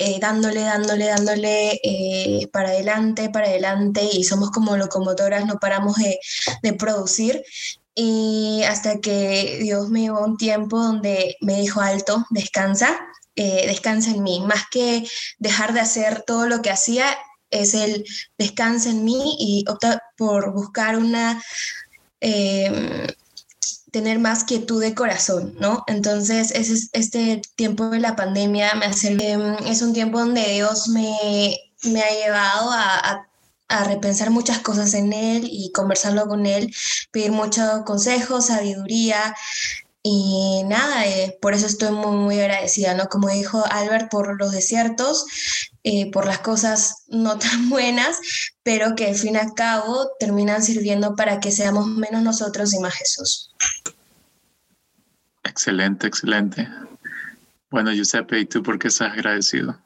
eh, 0.00 0.18
dándole, 0.20 0.60
dándole, 0.60 1.06
dándole 1.06 1.80
eh, 1.82 2.48
para 2.52 2.68
adelante, 2.68 3.30
para 3.30 3.48
adelante 3.48 4.08
y 4.12 4.22
somos 4.22 4.50
como 4.52 4.76
locomotoras, 4.76 5.44
no 5.44 5.58
paramos 5.58 5.96
de, 5.96 6.20
de 6.62 6.72
producir. 6.74 7.42
Y 7.96 8.62
hasta 8.62 9.00
que 9.00 9.58
Dios 9.60 9.90
me 9.90 10.02
llevó 10.02 10.24
un 10.24 10.36
tiempo 10.36 10.78
donde 10.78 11.36
me 11.40 11.60
dijo 11.60 11.80
alto, 11.80 12.24
descansa, 12.30 12.96
eh, 13.38 13.66
descansa 13.66 14.10
en 14.10 14.22
mí. 14.22 14.40
Más 14.40 14.64
que 14.70 15.08
dejar 15.38 15.72
de 15.72 15.80
hacer 15.80 16.22
todo 16.26 16.46
lo 16.46 16.60
que 16.62 16.70
hacía, 16.70 17.06
es 17.50 17.72
el 17.74 18.04
descansa 18.36 18.90
en 18.90 19.04
mí 19.04 19.36
y 19.38 19.64
opta 19.68 20.02
por 20.16 20.52
buscar 20.52 20.98
una 20.98 21.40
tener 23.90 24.18
más 24.18 24.44
quietud 24.44 24.80
de 24.80 24.94
corazón, 24.94 25.56
¿no? 25.60 25.84
Entonces, 25.86 26.50
es, 26.50 26.90
este 26.92 27.40
tiempo 27.56 27.88
de 27.90 28.00
la 28.00 28.16
pandemia 28.16 28.74
me 28.74 28.86
hace, 28.86 29.16
em, 29.18 29.54
es 29.66 29.82
un 29.82 29.92
tiempo 29.92 30.18
donde 30.18 30.42
Dios 30.52 30.88
me, 30.88 31.58
me 31.84 32.02
ha 32.02 32.10
llevado 32.10 32.70
a, 32.72 33.26
a, 33.68 33.84
repensar 33.84 34.30
muchas 34.30 34.58
cosas 34.60 34.94
en 34.94 35.12
Él 35.12 35.48
y 35.50 35.72
conversarlo 35.72 36.26
con 36.26 36.46
Él, 36.46 36.74
pedir 37.10 37.32
muchos 37.32 37.82
consejos, 37.84 38.46
sabiduría. 38.46 39.34
Y 40.10 40.62
nada, 40.64 41.04
eh, 41.04 41.36
por 41.38 41.52
eso 41.52 41.66
estoy 41.66 41.90
muy, 41.90 42.16
muy 42.16 42.40
agradecida, 42.40 42.94
¿no? 42.94 43.10
Como 43.10 43.28
dijo 43.28 43.62
Albert, 43.70 44.10
por 44.10 44.38
los 44.38 44.52
desiertos, 44.52 45.26
eh, 45.84 46.10
por 46.10 46.24
las 46.24 46.38
cosas 46.38 47.04
no 47.08 47.38
tan 47.38 47.68
buenas, 47.68 48.18
pero 48.62 48.94
que 48.94 49.08
al 49.08 49.16
fin 49.16 49.34
y 49.34 49.36
al 49.36 49.52
cabo 49.52 50.08
terminan 50.18 50.62
sirviendo 50.62 51.14
para 51.14 51.40
que 51.40 51.52
seamos 51.52 51.86
menos 51.88 52.22
nosotros 52.22 52.72
y 52.72 52.78
más 52.78 52.94
Jesús. 52.94 53.52
Excelente, 55.44 56.06
excelente. 56.06 56.66
Bueno, 57.68 57.92
Giuseppe, 57.92 58.40
¿y 58.40 58.46
tú 58.46 58.62
por 58.62 58.78
qué 58.78 58.88
estás 58.88 59.12
agradecido? 59.12 59.78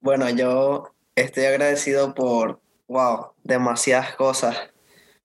Bueno, 0.00 0.30
yo 0.30 0.94
estoy 1.14 1.44
agradecido 1.44 2.14
por, 2.14 2.58
wow, 2.88 3.32
demasiadas 3.44 4.16
cosas. 4.16 4.71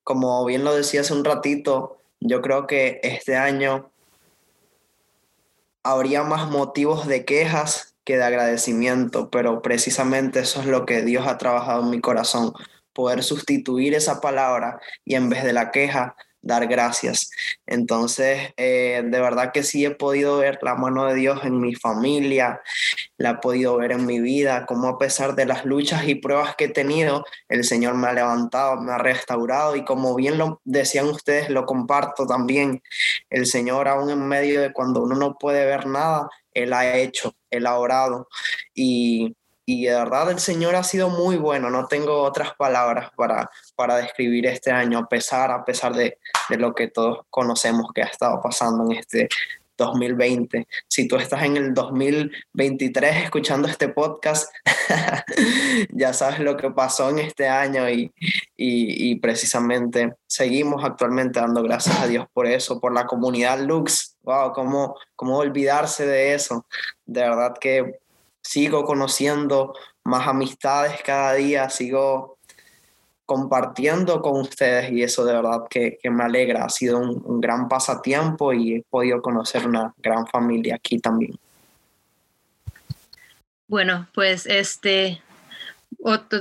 Como 0.08 0.46
bien 0.46 0.64
lo 0.64 0.74
decía 0.74 1.02
hace 1.02 1.14
un 1.14 1.26
ratito, 1.26 1.98
yo 2.22 2.42
creo 2.42 2.66
que 2.66 3.02
este 3.04 3.36
año 3.36 3.92
habría 5.84 6.24
más 6.24 6.50
motivos 6.50 7.08
de 7.08 7.26
quejas 7.26 7.94
que 8.06 8.16
de 8.16 8.24
agradecimiento, 8.24 9.30
pero 9.30 9.62
precisamente 9.62 10.40
eso 10.40 10.62
es 10.62 10.66
lo 10.66 10.86
que 10.86 11.02
Dios 11.02 11.28
ha 11.28 11.38
trabajado 11.38 11.84
en 11.84 11.90
mi 11.90 12.00
corazón, 12.00 12.54
poder 12.94 13.22
sustituir 13.22 13.96
esa 13.96 14.22
palabra 14.22 14.80
y 15.04 15.16
en 15.16 15.28
vez 15.28 15.44
de 15.44 15.52
la 15.52 15.72
queja, 15.72 16.16
dar 16.48 16.66
gracias. 16.68 17.30
Entonces, 17.66 18.54
eh, 18.58 19.04
de 19.06 19.20
verdad 19.22 19.52
que 19.54 19.64
sí 19.64 19.86
he 19.86 19.92
podido 19.92 20.38
ver 20.38 20.60
la 20.62 20.76
mano 20.76 21.06
de 21.06 21.16
Dios 21.16 21.42
en 21.44 21.60
mi 21.60 21.76
familia, 21.76 22.62
la 23.18 23.32
he 23.32 23.36
podido 23.36 23.78
ver 23.78 23.92
en 23.92 24.06
mi 24.06 24.20
vida, 24.20 24.66
como 24.66 24.88
a 24.88 24.98
pesar 24.98 25.36
de 25.36 25.46
las 25.46 25.66
luchas 25.66 26.08
y 26.08 26.16
pruebas 26.16 26.56
que 26.56 26.66
he 26.66 26.70
tenido, 26.70 27.26
el 27.50 27.64
Señor 27.64 27.96
me 27.96 28.08
ha 28.08 28.14
levantado, 28.14 28.82
me 28.82 28.94
ha 28.94 28.98
restaurado 28.98 29.76
y 29.76 29.84
como 29.84 30.16
bien 30.16 30.38
lo 30.38 30.62
decían 30.64 31.08
ustedes, 31.08 31.50
lo 31.50 31.66
comparto 31.66 32.26
también. 32.26 32.82
El 33.30 33.46
Señor 33.46 33.88
aún 33.88 34.10
en 34.10 34.28
medio 34.28 34.62
de 34.62 34.74
cuando 34.74 35.04
uno 35.04 35.16
no 35.16 35.38
puede 35.38 35.66
ver 35.66 35.86
nada, 35.86 36.30
Él 36.54 36.74
ha 36.74 36.96
hecho, 36.98 37.36
Él 37.52 37.68
ha 37.68 37.78
orado 37.78 38.30
y 38.74 39.36
y 39.70 39.86
de 39.86 39.94
verdad 39.94 40.32
el 40.32 40.40
Señor 40.40 40.78
ha 40.78 40.84
sido 40.84 41.10
muy 41.10 41.36
bueno, 41.36 41.70
no 41.70 41.88
tengo 41.88 42.22
otras 42.22 42.56
palabras 42.56 43.12
para, 43.18 43.52
para 43.76 43.98
describir 43.98 44.46
este 44.46 44.72
año, 44.72 44.98
a 44.98 45.10
pesar, 45.10 45.52
a 45.52 45.66
pesar 45.66 45.94
de, 45.94 46.20
de, 46.48 46.58
lo 46.58 46.74
que 46.74 46.88
todos 46.88 47.26
conocemos 47.30 47.92
que 47.94 48.02
ha 48.02 48.06
estado 48.06 48.42
pasando 48.42 48.86
en 48.86 48.98
este 48.98 49.28
2020. 49.76 50.66
Si 50.88 51.06
tú 51.06 51.18
estás 51.18 51.44
en 51.44 51.58
el 51.58 51.74
2023 51.74 53.26
escuchando 53.26 53.68
este 53.68 53.90
podcast, 53.90 54.50
ya 55.92 56.14
sabes 56.14 56.40
lo 56.40 56.56
que 56.56 56.72
pasó 56.72 57.10
en 57.10 57.20
este 57.20 57.50
año 57.50 57.90
y, 57.90 58.10
y, 58.56 59.16
precisamente 59.20 60.14
seguimos 60.28 60.86
actualmente 60.86 61.42
dando 61.42 61.62
gracias 61.62 62.00
a 62.00 62.08
Dios 62.08 62.26
por 62.32 62.48
eso, 62.48 62.80
por 62.80 62.94
la 62.94 63.06
comunidad 63.06 63.60
Lux. 63.60 64.16
Wow, 64.22 64.54
cómo, 64.54 64.96
cómo 65.14 65.38
olvidarse 65.38 66.06
de 66.06 66.34
eso. 66.34 66.66
De 67.06 67.22
verdad 67.22 67.54
que 67.60 68.00
sigo 68.48 68.86
conociendo 68.86 69.74
más 70.06 70.26
amistades 70.26 71.02
cada 71.04 71.34
día, 71.34 71.70
sigo 71.70 72.38
compartiendo 73.26 74.22
con 74.22 74.40
ustedes 74.40 74.90
y 74.90 75.04
eso 75.04 75.26
de 75.26 75.34
verdad 75.34 75.64
que, 75.70 76.00
me 76.10 76.24
alegra. 76.24 76.64
Ha 76.64 76.70
sido 76.70 76.98
un, 76.98 77.42
gran 77.42 77.68
pasatiempo 77.68 78.54
y 78.54 78.76
he 78.76 78.84
podido 78.90 79.22
conocer 79.22 79.68
una 79.68 79.94
gran 79.98 80.26
familia 80.28 80.76
aquí 80.76 80.98
también. 80.98 81.38
Bueno, 83.68 84.08
pues 84.14 84.46
este, 84.46 85.22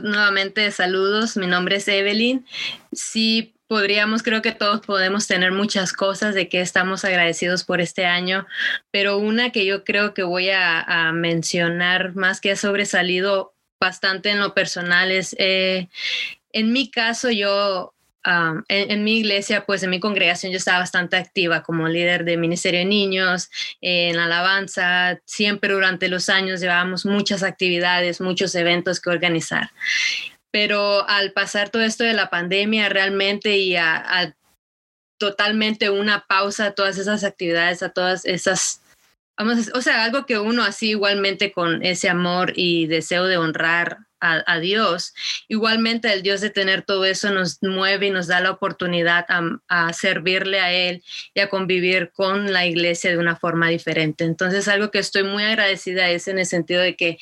nuevamente 0.02 0.70
saludos, 0.70 1.36
mi 1.36 1.48
nombre 1.48 1.76
es 1.76 1.88
Evelyn. 1.88 2.46
Sí, 2.92 3.55
podríamos, 3.68 4.22
creo 4.22 4.42
que 4.42 4.52
todos 4.52 4.80
podemos 4.80 5.26
tener 5.26 5.52
muchas 5.52 5.92
cosas 5.92 6.34
de 6.34 6.48
que 6.48 6.60
estamos 6.60 7.04
agradecidos 7.04 7.64
por 7.64 7.80
este 7.80 8.06
año, 8.06 8.46
pero 8.90 9.18
una 9.18 9.50
que 9.50 9.64
yo 9.64 9.84
creo 9.84 10.14
que 10.14 10.22
voy 10.22 10.50
a, 10.50 11.12
mencionar 11.12 12.14
más 12.14 12.40
que 12.40 12.52
ha 12.52 12.56
sobresalido 12.56 13.54
bastante 13.80 14.30
en 14.30 14.40
lo 14.40 14.54
personal 14.54 15.10
es, 15.10 15.34
eh, 15.38 15.88
en 16.52 16.72
mi 16.72 16.90
caso, 16.90 17.30
yo 17.30 17.94
en, 18.68 19.04
mi 19.04 19.18
iglesia, 19.18 19.64
pues 19.66 19.82
en 19.82 19.90
mi 19.90 20.00
congregación 20.00 20.50
yo 20.50 20.58
estaba 20.58 20.80
bastante 20.80 21.16
activa 21.16 21.62
como 21.62 21.88
líder 21.88 22.24
de 22.24 22.36
Ministerio 22.36 22.80
de 22.80 22.86
Niños, 22.86 23.50
en 23.80 24.18
alabanza, 24.18 25.20
siempre 25.24 25.72
durante 25.72 26.08
los 26.08 26.28
años 26.28 26.60
llevábamos 26.60 27.06
muchas 27.06 27.42
actividades, 27.42 28.20
muchos 28.20 28.54
eventos 28.54 29.00
que 29.00 29.10
organizar 29.10 29.70
pero 30.50 31.08
al 31.08 31.32
pasar 31.32 31.70
todo 31.70 31.82
esto 31.82 32.04
de 32.04 32.14
la 32.14 32.30
pandemia 32.30 32.88
realmente 32.88 33.56
y 33.58 33.76
a, 33.76 34.34
totalmente 35.18 35.90
una 35.90 36.26
pausa 36.26 36.66
a 36.66 36.70
todas 36.72 36.98
esas 36.98 37.24
actividades, 37.24 37.82
a 37.82 37.88
todas 37.88 38.24
esas, 38.26 38.82
vamos, 39.36 39.70
o 39.74 39.80
sea, 39.80 40.04
algo 40.04 40.26
que 40.26 40.38
uno 40.38 40.62
así 40.62 40.90
igualmente 40.90 41.52
con 41.52 41.82
ese 41.84 42.08
amor 42.08 42.52
y 42.54 42.86
deseo 42.86 43.24
de 43.24 43.38
honrar 43.38 44.06
a, 44.20 44.58
Dios, 44.58 45.14
igualmente 45.46 46.12
el 46.12 46.22
Dios 46.22 46.40
de 46.40 46.50
tener 46.50 46.82
todo 46.82 47.04
eso 47.04 47.30
nos 47.30 47.62
mueve 47.62 48.06
y 48.06 48.10
nos 48.10 48.26
da 48.26 48.40
la 48.40 48.50
oportunidad 48.50 49.24
a, 49.28 49.60
a, 49.68 49.92
servirle 49.92 50.58
a 50.58 50.72
Él 50.72 51.04
y 51.34 51.40
a 51.40 51.48
convivir 51.48 52.10
con 52.12 52.52
la 52.52 52.66
iglesia 52.66 53.10
de 53.10 53.18
una 53.18 53.36
forma 53.36 53.68
diferente. 53.68 54.24
Entonces, 54.24 54.68
algo 54.68 54.90
que 54.90 54.98
estoy 54.98 55.22
muy 55.22 55.44
agradecida 55.44 56.10
es 56.10 56.26
en 56.28 56.38
el 56.38 56.46
sentido 56.46 56.82
de 56.82 56.96
que 56.96 57.18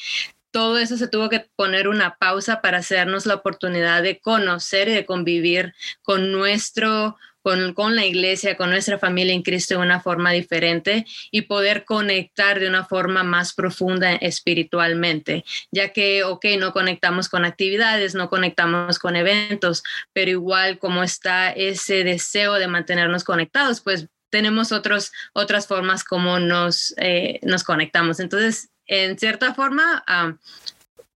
todo 0.55 0.79
eso 0.79 0.97
se 0.97 1.09
tuvo 1.09 1.29
que 1.29 1.49
poner 1.57 1.89
una 1.89 2.15
pausa 2.15 2.63
para 2.63 2.79
hacernos 2.79 3.27
la 3.27 3.35
oportunidad 3.35 4.05
de 4.05 4.21
conocer 4.21 4.89
y 4.89 4.93
de 4.95 5.05
convivir 5.05 5.75
con 6.01 6.31
nuestro 6.31 7.17
con, 7.43 7.75
con, 7.75 7.97
la 7.97 8.07
iglesia, 8.07 8.57
con 8.57 8.71
nuestra 8.71 8.99
familia 9.01 9.35
en 9.35 9.43
Cristo 9.43 9.75
de 9.75 9.81
una 9.81 10.01
forma 10.01 10.31
diferente 10.31 11.07
y 11.33 11.43
poder 11.43 11.85
conectar 11.85 12.61
de 12.61 12.69
una 12.69 12.85
forma 12.85 13.25
más 13.25 13.53
profunda 13.53 14.13
espiritualmente, 14.15 15.45
ya 15.73 15.93
que, 15.93 16.23
ok, 16.23 16.47
no 16.59 16.73
conectamos 16.73 17.29
con 17.29 17.45
actividades, 17.45 18.15
no 18.15 18.31
conectamos 18.31 19.01
con 19.01 19.17
eventos, 19.17 19.83
pero 20.13 20.31
igual 20.31 20.79
como 20.79 21.03
está 21.03 21.51
ese 21.51 22.05
deseo 22.05 22.55
de 22.55 22.69
mantenernos 22.69 23.25
conectados, 23.25 23.81
pues 23.81 24.07
tenemos 24.31 24.73
otros, 24.73 25.13
otras 25.33 25.67
formas 25.67 26.05
como 26.05 26.39
nos, 26.39 26.95
eh, 26.97 27.41
nos 27.43 27.63
conectamos. 27.63 28.21
Entonces, 28.21 28.71
en 28.87 29.19
cierta 29.19 29.55
forma, 29.55 30.05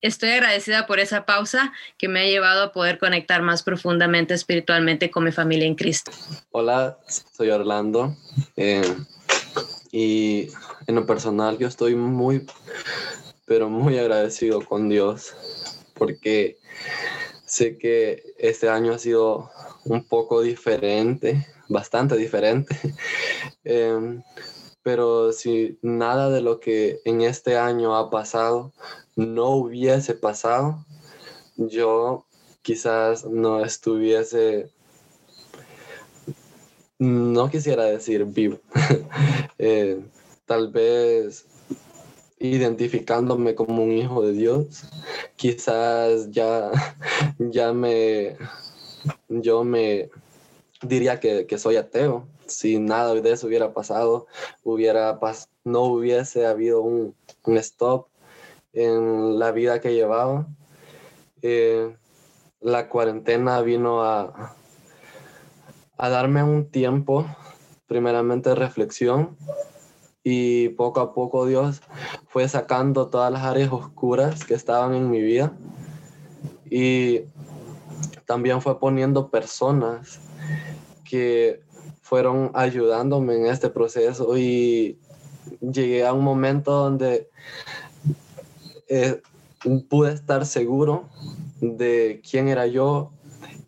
estoy 0.01 0.31
agradecida 0.31 0.87
por 0.87 1.01
esa 1.01 1.27
pausa 1.27 1.73
que 1.97 2.09
me 2.09 2.21
ha 2.21 2.25
llevado 2.25 2.63
a 2.63 2.73
poder 2.73 2.99
conectar 2.99 3.43
más 3.43 3.63
profundamente 3.63 4.35
espiritualmente 4.35 5.11
con 5.11 5.25
mi 5.25 5.33
familia 5.33 5.67
en 5.67 5.75
Cristo. 5.75 6.11
Hola, 6.51 6.99
soy 7.33 7.51
Orlando. 7.51 8.17
Eh, 8.57 8.83
y 9.91 10.49
en 10.87 10.95
lo 10.95 11.07
personal 11.07 11.59
yo 11.59 11.67
estoy 11.67 11.95
muy, 11.95 12.47
pero 13.47 13.69
muy 13.69 13.99
agradecido 13.99 14.65
con 14.65 14.89
Dios 14.89 15.35
porque 15.95 16.59
sé 17.47 17.79
que 17.79 18.23
este 18.39 18.69
año 18.69 18.93
ha 18.93 18.99
sido 18.99 19.51
un 19.85 20.05
poco 20.05 20.43
diferente, 20.43 21.47
bastante 21.69 22.17
diferente. 22.17 22.79
Eh, 23.71 24.23
pero 24.89 25.35
si 25.35 25.79
nada 25.83 26.31
de 26.31 26.41
lo 26.41 26.61
que 26.61 27.03
en 27.05 27.21
este 27.21 27.59
año 27.59 27.95
ha 27.95 28.09
pasado 28.09 28.73
no 29.17 29.51
hubiese 29.51 30.15
pasado, 30.15 30.83
yo 31.59 32.25
quizás 32.63 33.27
no 33.27 33.63
estuviese, 33.63 34.71
no 36.99 37.51
quisiera 37.51 37.85
decir 37.85 38.25
vivo, 38.25 38.61
eh, 39.59 40.01
tal 40.47 40.73
vez 40.73 41.45
identificándome 42.39 43.55
como 43.55 43.85
un 43.85 43.93
hijo 43.93 44.23
de 44.23 44.33
Dios. 44.33 44.85
Quizás 45.37 46.31
ya, 46.31 46.71
ya 47.39 47.75
me, 47.75 48.39
yo 49.29 49.65
me 49.65 50.09
diría 50.81 51.21
que, 51.21 51.45
que 51.45 51.59
soy 51.59 51.77
ateo. 51.77 52.27
Si 52.49 52.79
nada 52.79 53.15
de 53.15 53.33
eso 53.33 53.47
hubiera 53.47 53.73
pasado, 53.73 54.27
hubiera 54.65 55.19
no 55.65 55.83
hubiese 55.83 56.47
habido 56.47 56.83
un, 56.83 57.15
stop 57.47 58.09
en 58.73 59.39
la 59.39 59.53
vida 59.53 59.81
que 59.81 59.95
llevaba. 59.95 60.47
Eh, 61.43 61.97
la 62.61 62.89
cuarentena 62.89 63.61
vino 63.61 64.03
a, 64.03 64.57
a 65.97 66.09
darme 66.09 66.43
un 66.43 66.71
tiempo, 66.71 67.27
primeramente 67.87 68.55
reflexión, 68.55 69.37
y 70.31 70.71
poco 70.71 71.01
a 71.01 71.15
poco 71.15 71.47
Dios 71.47 71.81
fue 72.29 72.49
sacando 72.49 73.09
todas 73.09 73.33
las 73.33 73.45
áreas 73.45 73.73
oscuras 73.73 74.45
que 74.45 74.55
estaban 74.55 74.95
en 74.95 75.11
mi 75.11 75.23
vida 75.23 75.53
y 76.71 77.23
también 78.27 78.61
fue 78.61 78.79
poniendo 78.79 79.31
personas 79.31 80.21
que 81.09 81.63
fueron 82.09 82.51
ayudándome 82.55 83.37
en 83.37 83.47
este 83.47 83.69
proceso 83.69 84.39
y 84.39 84.99
llegué 85.61 86.07
a 86.07 86.15
un 86.15 86.25
momento 86.25 86.73
donde 86.73 87.29
eh, 88.89 89.21
pude 89.91 90.15
estar 90.15 90.47
seguro 90.47 91.07
de 91.61 92.23
quién 92.29 92.49
era 92.49 92.67
yo 92.67 93.13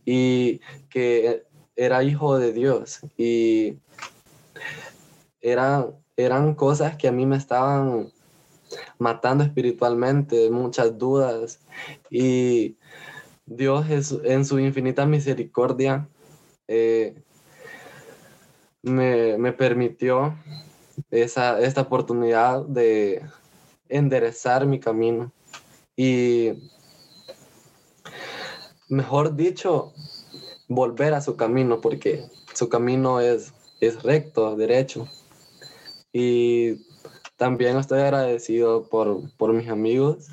y 0.06 0.62
que 0.88 1.44
era 1.76 2.02
hijo 2.02 2.38
de 2.38 2.54
Dios. 2.54 3.00
Y 3.18 3.76
eran, 5.42 5.90
eran 6.16 6.54
cosas 6.54 6.96
que 6.96 7.08
a 7.08 7.12
mí 7.12 7.26
me 7.26 7.36
estaban 7.36 8.10
matando 8.98 9.44
espiritualmente, 9.44 10.50
muchas 10.50 10.96
dudas. 10.96 11.60
Y 12.08 12.78
Dios 13.44 13.84
en 14.24 14.46
su 14.46 14.58
infinita 14.58 15.04
misericordia 15.04 16.08
eh, 16.68 17.22
me, 18.82 19.36
me, 19.38 19.52
permitió 19.52 20.34
esa, 21.10 21.60
esta 21.60 21.82
oportunidad 21.82 22.64
de 22.66 23.22
enderezar 23.88 24.66
mi 24.66 24.80
camino 24.80 25.32
y 25.96 26.52
mejor 28.88 29.36
dicho, 29.36 29.92
volver 30.68 31.14
a 31.14 31.20
su 31.20 31.36
camino, 31.36 31.80
porque 31.80 32.24
su 32.54 32.68
camino 32.68 33.20
es, 33.20 33.52
es 33.80 34.02
recto, 34.02 34.56
derecho. 34.56 35.08
Y 36.12 36.86
también 37.36 37.76
estoy 37.76 38.00
agradecido 38.00 38.88
por, 38.88 39.30
por 39.36 39.52
mis 39.52 39.68
amigos. 39.68 40.28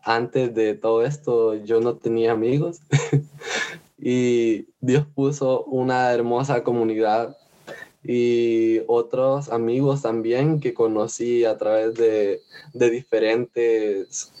Antes 0.00 0.54
de 0.54 0.74
todo 0.74 1.04
esto 1.04 1.54
yo 1.54 1.80
no 1.80 1.96
tenía 1.96 2.32
amigos 2.32 2.80
y 3.98 4.68
Dios 4.80 5.06
puso 5.14 5.64
una 5.64 6.12
hermosa 6.12 6.62
comunidad 6.64 7.36
y 8.10 8.80
otros 8.86 9.50
amigos 9.50 10.00
también 10.00 10.60
que 10.60 10.72
conocí 10.72 11.44
a 11.44 11.58
través 11.58 11.94
de, 11.94 12.40
de 12.72 12.88
diferentes 12.88 14.32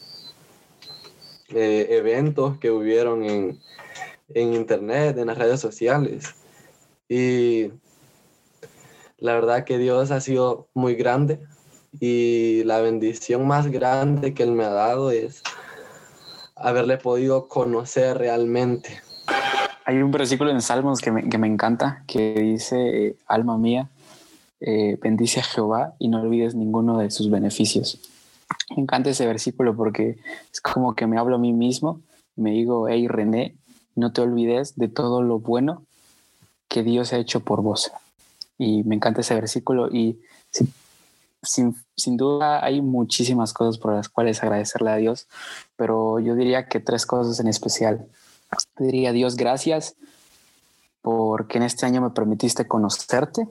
eh, 1.50 1.86
eventos 1.90 2.56
que 2.56 2.70
hubieron 2.70 3.24
en, 3.24 3.60
en 4.32 4.54
internet, 4.54 5.18
en 5.18 5.26
las 5.26 5.36
redes 5.36 5.60
sociales. 5.60 6.34
Y 7.10 7.70
la 9.18 9.34
verdad 9.34 9.64
que 9.64 9.76
Dios 9.76 10.12
ha 10.12 10.22
sido 10.22 10.68
muy 10.72 10.94
grande 10.94 11.38
y 12.00 12.64
la 12.64 12.80
bendición 12.80 13.46
más 13.46 13.66
grande 13.70 14.32
que 14.32 14.44
Él 14.44 14.52
me 14.52 14.64
ha 14.64 14.70
dado 14.70 15.10
es 15.10 15.42
haberle 16.56 16.96
podido 16.96 17.48
conocer 17.48 18.16
realmente. 18.16 19.02
Hay 19.88 20.02
un 20.02 20.10
versículo 20.10 20.50
en 20.50 20.60
Salmos 20.60 21.00
que 21.00 21.10
me, 21.10 21.30
que 21.30 21.38
me 21.38 21.46
encanta 21.46 22.04
que 22.06 22.34
dice, 22.34 23.16
alma 23.26 23.56
mía, 23.56 23.88
eh, 24.60 24.98
bendice 25.00 25.40
a 25.40 25.42
Jehová 25.42 25.94
y 25.98 26.08
no 26.08 26.20
olvides 26.20 26.54
ninguno 26.54 26.98
de 26.98 27.10
sus 27.10 27.30
beneficios. 27.30 27.98
Me 28.76 28.82
encanta 28.82 29.08
ese 29.08 29.24
versículo 29.24 29.74
porque 29.74 30.18
es 30.52 30.60
como 30.60 30.94
que 30.94 31.06
me 31.06 31.16
hablo 31.16 31.36
a 31.36 31.38
mí 31.38 31.54
mismo, 31.54 32.02
me 32.36 32.50
digo, 32.50 32.86
hey 32.86 33.08
René, 33.08 33.54
no 33.94 34.12
te 34.12 34.20
olvides 34.20 34.76
de 34.76 34.88
todo 34.88 35.22
lo 35.22 35.38
bueno 35.38 35.84
que 36.68 36.82
Dios 36.82 37.14
ha 37.14 37.16
hecho 37.16 37.40
por 37.40 37.62
vos. 37.62 37.90
Y 38.58 38.82
me 38.82 38.94
encanta 38.94 39.22
ese 39.22 39.36
versículo 39.36 39.88
y 39.90 40.20
sin, 41.42 41.76
sin, 41.96 42.18
duda 42.18 42.62
hay 42.62 42.82
muchísimas 42.82 43.54
cosas 43.54 43.78
por 43.78 43.94
las 43.94 44.10
cuales 44.10 44.42
agradecerle 44.42 44.90
a 44.90 44.96
Dios, 44.96 45.28
pero 45.76 46.20
yo 46.20 46.34
diría 46.34 46.68
que 46.68 46.78
tres 46.78 47.06
cosas 47.06 47.40
en 47.40 47.48
especial. 47.48 48.06
Diría 48.78 49.12
Dios, 49.12 49.36
gracias 49.36 49.96
porque 51.02 51.58
en 51.58 51.64
este 51.64 51.86
año 51.86 52.00
me 52.00 52.10
permitiste 52.10 52.66
conocerte. 52.66 53.46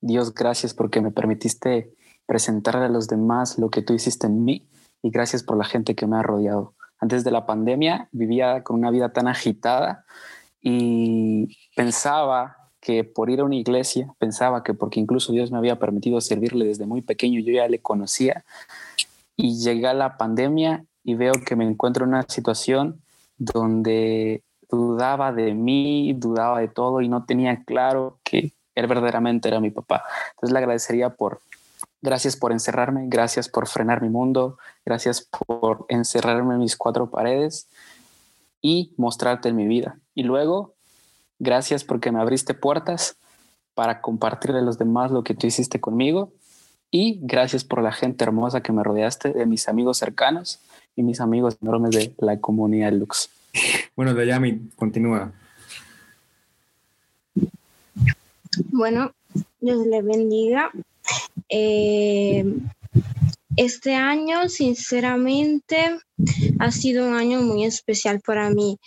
Dios, 0.00 0.34
gracias 0.34 0.74
porque 0.74 1.00
me 1.00 1.10
permitiste 1.10 1.94
presentarle 2.26 2.86
a 2.86 2.88
los 2.88 3.08
demás 3.08 3.58
lo 3.58 3.70
que 3.70 3.82
tú 3.82 3.94
hiciste 3.94 4.26
en 4.26 4.44
mí 4.44 4.66
y 5.02 5.10
gracias 5.10 5.42
por 5.42 5.56
la 5.56 5.64
gente 5.64 5.94
que 5.94 6.06
me 6.06 6.16
ha 6.16 6.22
rodeado 6.22 6.74
antes 7.02 7.24
de 7.24 7.32
la 7.32 7.46
pandemia 7.46 8.08
vivía 8.12 8.62
con 8.62 8.76
una 8.76 8.92
vida 8.92 9.12
tan 9.12 9.26
agitada 9.26 10.06
y 10.62 11.58
pensaba 11.74 12.70
que 12.80 13.02
por 13.02 13.28
ir 13.28 13.40
a 13.40 13.44
una 13.44 13.56
iglesia, 13.56 14.14
pensaba 14.18 14.62
que 14.62 14.72
porque 14.72 15.00
incluso 15.00 15.32
Dios 15.32 15.50
me 15.50 15.58
había 15.58 15.80
permitido 15.80 16.20
servirle 16.20 16.64
desde 16.64 16.86
muy 16.86 17.02
pequeño, 17.02 17.40
yo 17.40 17.52
ya 17.52 17.66
le 17.66 17.80
conocía. 17.80 18.44
Y 19.36 19.58
llegué 19.58 19.88
a 19.88 19.94
la 19.94 20.16
pandemia 20.16 20.84
y 21.02 21.14
veo 21.14 21.32
que 21.44 21.56
me 21.56 21.64
encuentro 21.64 22.04
en 22.04 22.10
una 22.10 22.24
situación 22.28 23.01
donde 23.44 24.42
dudaba 24.70 25.32
de 25.32 25.54
mí, 25.54 26.12
dudaba 26.14 26.60
de 26.60 26.68
todo 26.68 27.00
y 27.00 27.08
no 27.08 27.24
tenía 27.24 27.64
claro 27.64 28.18
que 28.24 28.52
él 28.74 28.86
verdaderamente 28.86 29.48
era 29.48 29.60
mi 29.60 29.70
papá. 29.70 30.04
Entonces 30.30 30.52
le 30.52 30.58
agradecería 30.58 31.10
por 31.10 31.40
Gracias 32.04 32.36
por 32.36 32.50
encerrarme, 32.50 33.04
gracias 33.06 33.48
por 33.48 33.68
frenar 33.68 34.02
mi 34.02 34.08
mundo, 34.08 34.58
gracias 34.84 35.20
por 35.46 35.86
encerrarme 35.88 36.54
en 36.54 36.60
mis 36.60 36.76
cuatro 36.76 37.08
paredes 37.08 37.68
y 38.60 38.92
mostrarte 38.96 39.48
en 39.48 39.54
mi 39.54 39.68
vida. 39.68 40.00
Y 40.12 40.24
luego, 40.24 40.74
gracias 41.38 41.84
porque 41.84 42.10
me 42.10 42.20
abriste 42.20 42.54
puertas 42.54 43.16
para 43.74 44.00
compartirle 44.00 44.58
a 44.58 44.62
los 44.62 44.78
demás 44.78 45.12
lo 45.12 45.22
que 45.22 45.34
tú 45.34 45.46
hiciste 45.46 45.80
conmigo. 45.80 46.32
Y 46.94 47.18
gracias 47.22 47.64
por 47.64 47.82
la 47.82 47.90
gente 47.90 48.22
hermosa 48.22 48.62
que 48.62 48.70
me 48.70 48.84
rodeaste, 48.84 49.32
de 49.32 49.46
mis 49.46 49.66
amigos 49.66 49.96
cercanos 49.96 50.60
y 50.94 51.02
mis 51.02 51.22
amigos 51.22 51.56
enormes 51.62 51.92
de 51.92 52.14
la 52.18 52.38
comunidad 52.38 52.92
Lux. 52.92 53.30
Bueno, 53.96 54.12
Dayami, 54.12 54.68
continúa. 54.76 55.32
Bueno, 58.70 59.14
Dios 59.58 59.86
le 59.86 60.02
bendiga. 60.02 60.70
Eh, 61.48 62.44
este 63.56 63.94
año, 63.94 64.50
sinceramente, 64.50 65.98
ha 66.58 66.70
sido 66.70 67.08
un 67.08 67.14
año 67.14 67.40
muy 67.40 67.64
especial 67.64 68.20
para 68.20 68.50
mí. 68.50 68.78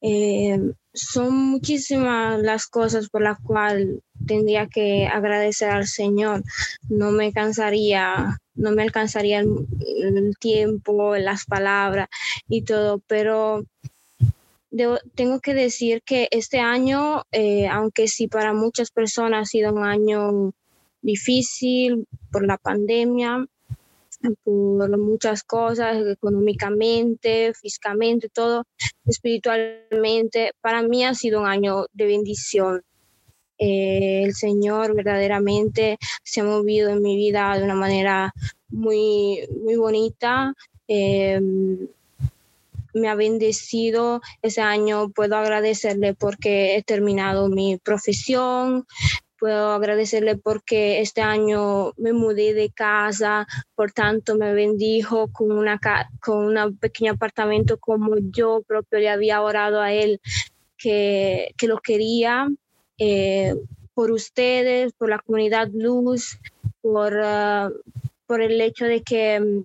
Eh, 0.00 0.60
son 0.94 1.36
muchísimas 1.36 2.40
las 2.40 2.68
cosas 2.68 3.08
por 3.08 3.22
las 3.22 3.40
cuales 3.40 3.98
tendría 4.28 4.68
que 4.68 5.08
agradecer 5.08 5.70
al 5.70 5.88
Señor. 5.88 6.44
No 6.88 7.10
me 7.10 7.32
cansaría, 7.32 8.38
no 8.54 8.70
me 8.70 8.82
alcanzaría 8.82 9.40
el, 9.40 10.36
tiempo, 10.38 11.16
las 11.16 11.44
palabras 11.46 12.08
y 12.48 12.62
todo, 12.62 13.00
pero 13.08 13.64
tengo 15.16 15.40
que 15.40 15.54
decir 15.54 16.02
que 16.02 16.28
este 16.30 16.60
año, 16.60 17.24
eh, 17.32 17.66
aunque 17.66 18.06
sí 18.06 18.28
para 18.28 18.52
muchas 18.52 18.90
personas 18.92 19.42
ha 19.42 19.50
sido 19.50 19.72
un 19.72 19.82
año 19.82 20.52
difícil 21.02 22.06
por 22.30 22.46
la 22.46 22.58
pandemia, 22.58 23.46
por 24.44 24.98
muchas 24.98 25.42
cosas, 25.42 25.96
económicamente, 26.06 27.52
físicamente, 27.54 28.28
todo, 28.28 28.64
espiritualmente. 29.06 30.52
Para 30.60 30.82
mí 30.82 31.04
ha 31.04 31.14
sido 31.14 31.40
un 31.40 31.46
año 31.46 31.86
de 31.92 32.06
bendición. 32.06 32.82
Eh, 33.58 34.22
el 34.24 34.34
Señor 34.34 34.94
verdaderamente 34.94 35.98
se 36.22 36.40
ha 36.40 36.44
movido 36.44 36.90
en 36.90 37.02
mi 37.02 37.16
vida 37.16 37.56
de 37.58 37.64
una 37.64 37.74
manera 37.74 38.32
muy, 38.68 39.40
muy 39.64 39.76
bonita. 39.76 40.54
Em, 40.86 41.88
me 42.94 43.08
ha 43.08 43.14
bendecido 43.14 44.20
ese 44.42 44.60
año. 44.60 45.10
Puedo 45.10 45.36
agradecerle 45.36 46.14
porque 46.14 46.76
he 46.76 46.82
terminado 46.82 47.48
mi 47.48 47.78
profesión, 47.78 48.86
puedo 49.38 49.72
agradecerle 49.72 50.36
porque 50.36 51.00
este 51.00 51.22
año 51.22 51.92
me 51.96 52.12
mudé 52.12 52.54
de 52.54 52.70
casa, 52.70 53.46
por 53.74 53.92
tanto 53.92 54.36
me 54.36 54.52
bendijo 54.52 55.28
con, 55.32 55.52
una, 55.52 55.80
con 56.20 56.56
un 56.56 56.76
pequeño 56.76 57.12
apartamento 57.12 57.78
como 57.78 58.16
yo 58.18 58.62
propio 58.66 58.98
le 58.98 59.08
había 59.08 59.40
orado 59.40 59.80
a 59.80 59.92
él 59.92 60.20
que, 60.76 61.54
que 61.56 61.68
lo 61.68 61.78
quería. 61.78 62.48
Eh, 62.98 63.54
por 63.94 64.12
ustedes, 64.12 64.92
por 64.92 65.10
la 65.10 65.18
comunidad 65.18 65.68
Luz, 65.72 66.38
por, 66.80 67.14
uh, 67.14 67.72
por 68.26 68.42
el 68.42 68.60
hecho 68.60 68.84
de 68.84 69.02
que 69.02 69.40
mm, 69.40 69.64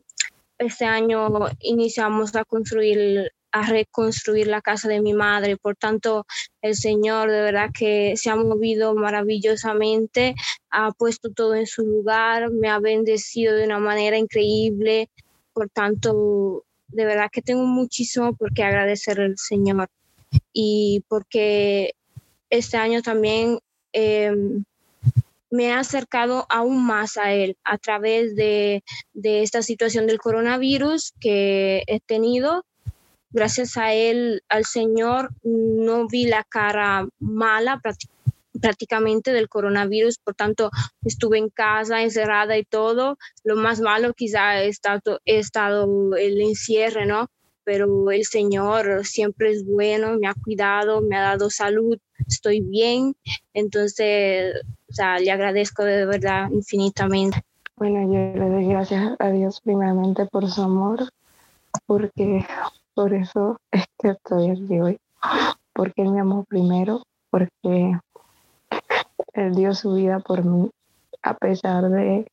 este 0.57 0.85
año 0.85 1.29
iniciamos 1.59 2.35
a 2.35 2.43
construir 2.45 3.31
a 3.53 3.61
reconstruir 3.67 4.47
la 4.47 4.61
casa 4.61 4.89
de 4.89 4.99
mi 4.99 5.13
madre. 5.13 5.57
Por 5.57 5.75
tanto, 5.75 6.25
el 6.61 6.75
Señor 6.75 7.29
de 7.29 7.41
verdad 7.41 7.69
que 7.71 8.17
se 8.17 8.31
ha 8.31 8.35
movido 8.35 8.95
maravillosamente, 8.95 10.33
ha 10.71 10.91
puesto 10.91 11.31
todo 11.31 11.53
en 11.53 11.67
su 11.67 11.83
lugar, 11.83 12.49
me 12.49 12.69
ha 12.69 12.79
bendecido 12.79 13.55
de 13.55 13.65
una 13.65 13.77
manera 13.77 14.17
increíble. 14.17 15.09
Por 15.53 15.69
tanto, 15.69 16.65
de 16.87 17.05
verdad 17.05 17.29
que 17.31 17.43
tengo 17.43 17.63
muchísimo 17.65 18.35
por 18.35 18.51
qué 18.53 18.63
agradecer 18.63 19.21
al 19.21 19.37
Señor 19.37 19.87
y 20.51 21.03
porque 21.07 21.93
este 22.57 22.77
año 22.77 23.01
también 23.01 23.59
em, 23.93 24.63
me 25.49 25.71
ha 25.71 25.79
acercado 25.79 26.45
aún 26.49 26.85
más 26.85 27.17
a 27.17 27.33
Él 27.33 27.57
a 27.63 27.77
través 27.77 28.35
de, 28.35 28.83
de 29.13 29.43
esta 29.43 29.61
situación 29.61 30.07
del 30.07 30.19
coronavirus 30.19 31.13
que 31.19 31.83
he 31.87 31.99
tenido 31.99 32.63
gracias 33.33 33.77
a 33.77 33.93
él, 33.93 34.43
al 34.47 34.63
Señor, 34.63 35.31
no 35.43 36.07
vi 36.07 36.27
la 36.27 36.43
cara 36.43 37.07
mala 37.19 37.81
prácticamente 38.61 39.33
del 39.33 39.49
coronavirus, 39.49 40.19
por 40.19 40.35
tanto 40.35 40.69
estuve 41.03 41.39
en 41.39 41.49
casa 41.49 42.03
encerrada 42.03 42.57
y 42.57 42.63
todo. 42.63 43.17
Lo 43.43 43.55
más 43.55 43.81
malo 43.81 44.13
quizá 44.13 44.51
ha 44.51 44.63
estado, 44.63 45.19
estado 45.25 46.15
el 46.15 46.39
encierre, 46.41 47.05
¿no? 47.05 47.27
Pero 47.65 48.11
el 48.11 48.25
Señor 48.25 49.05
siempre 49.05 49.51
es 49.51 49.65
bueno, 49.65 50.17
me 50.19 50.27
ha 50.27 50.35
cuidado, 50.35 51.01
me 51.01 51.17
ha 51.17 51.21
dado 51.21 51.49
salud, 51.49 51.97
estoy 52.27 52.61
bien. 52.61 53.15
Entonces, 53.53 54.55
o 54.89 54.93
sea, 54.93 55.19
le 55.19 55.31
agradezco 55.31 55.83
de 55.83 56.05
verdad 56.05 56.49
infinitamente. 56.51 57.41
Bueno, 57.75 58.01
yo 58.03 58.39
le 58.39 58.49
doy 58.49 58.67
gracias 58.67 59.15
a 59.19 59.29
Dios 59.29 59.59
primeramente 59.61 60.25
por 60.27 60.49
su 60.49 60.61
amor, 60.61 61.09
porque 61.85 62.45
por 62.93 63.13
eso 63.13 63.59
es 63.71 63.85
que 63.99 64.09
estoy 64.09 64.51
aquí 64.51 64.79
hoy, 64.79 64.99
porque 65.73 66.03
Él 66.03 66.11
me 66.11 66.19
amó 66.19 66.43
primero, 66.43 67.03
porque 67.29 67.97
Él 69.33 69.55
dio 69.55 69.73
su 69.73 69.95
vida 69.95 70.19
por 70.19 70.43
mí, 70.43 70.69
a 71.23 71.33
pesar 71.33 71.89
de 71.89 72.27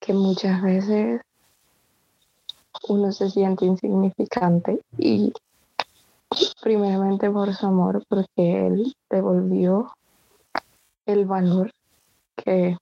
que 0.00 0.12
muchas 0.14 0.62
veces 0.62 1.20
uno 2.88 3.12
se 3.12 3.30
siente 3.30 3.66
insignificante 3.66 4.80
y 4.96 5.32
primeramente 6.62 7.30
por 7.30 7.54
su 7.54 7.66
amor, 7.66 8.04
porque 8.08 8.66
Él 8.66 8.94
devolvió 9.10 9.92
el 11.06 11.26
valor 11.26 11.72
que 12.36 12.76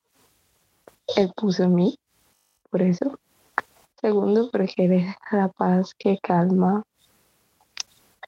Él 1.17 1.33
puso 1.37 1.65
en 1.65 1.75
mí, 1.75 1.99
por 2.71 2.83
eso 2.83 3.19
Segundo, 4.01 4.51
porque 4.53 4.85
eres 4.85 5.17
la 5.33 5.49
paz 5.49 5.95
que 5.99 6.19
calma 6.19 6.83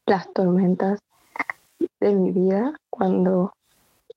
las 0.06 0.32
tormentas 0.32 0.98
de 2.00 2.14
mi 2.14 2.30
vida 2.30 2.72
cuando 2.88 3.52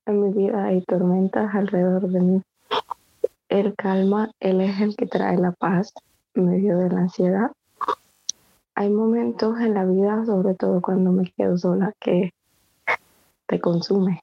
en 0.06 0.22
mi 0.22 0.32
vida 0.32 0.64
hay 0.64 0.80
tormentas 0.80 1.54
alrededor 1.54 2.08
de 2.08 2.20
mí. 2.20 2.42
Él 3.50 3.74
calma, 3.76 4.30
Él 4.40 4.62
es 4.62 4.80
el 4.80 4.96
que 4.96 5.06
trae 5.06 5.36
la 5.36 5.52
paz 5.52 5.92
en 6.34 6.46
medio 6.46 6.78
de 6.78 6.88
la 6.88 7.00
ansiedad. 7.00 7.52
Hay 8.74 8.88
momentos 8.90 9.60
en 9.60 9.74
la 9.74 9.84
vida, 9.84 10.24
sobre 10.24 10.54
todo 10.54 10.80
cuando 10.80 11.12
me 11.12 11.30
quedo 11.32 11.58
sola, 11.58 11.92
que 12.00 12.32
te 13.46 13.60
consume. 13.60 14.20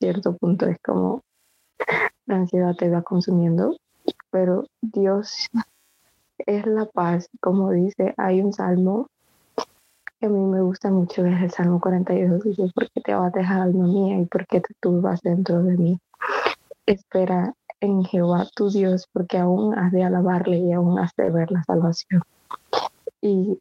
Cierto 0.00 0.36
punto 0.36 0.66
es 0.66 0.78
como 0.82 1.22
la 2.26 2.36
ansiedad 2.36 2.74
te 2.74 2.88
va 2.88 3.02
consumiendo, 3.02 3.76
pero 4.30 4.64
Dios 4.80 5.48
es 6.38 6.66
la 6.66 6.86
paz. 6.86 7.28
Como 7.40 7.70
dice, 7.70 8.14
hay 8.16 8.40
un 8.40 8.52
salmo 8.52 9.08
que 10.18 10.26
a 10.26 10.28
mí 10.30 10.40
me 10.40 10.62
gusta 10.62 10.90
mucho, 10.90 11.26
es 11.26 11.42
el 11.42 11.50
Salmo 11.50 11.80
42, 11.80 12.42
dice, 12.42 12.70
porque 12.74 13.00
te 13.02 13.14
vas 13.14 13.34
a 13.34 13.38
dejar 13.38 13.60
alma 13.60 13.86
mía 13.86 14.18
y 14.18 14.24
porque 14.24 14.62
tú 14.80 15.02
vas 15.02 15.20
dentro 15.20 15.62
de 15.62 15.76
mí. 15.76 15.98
Espera 16.86 17.52
en 17.80 18.04
Jehová 18.04 18.46
tu 18.54 18.70
Dios, 18.70 19.06
porque 19.12 19.36
aún 19.36 19.78
has 19.78 19.92
de 19.92 20.04
alabarle 20.04 20.58
y 20.58 20.72
aún 20.72 20.98
has 20.98 21.14
de 21.16 21.30
ver 21.30 21.50
la 21.50 21.62
salvación. 21.64 22.22
Y 23.20 23.58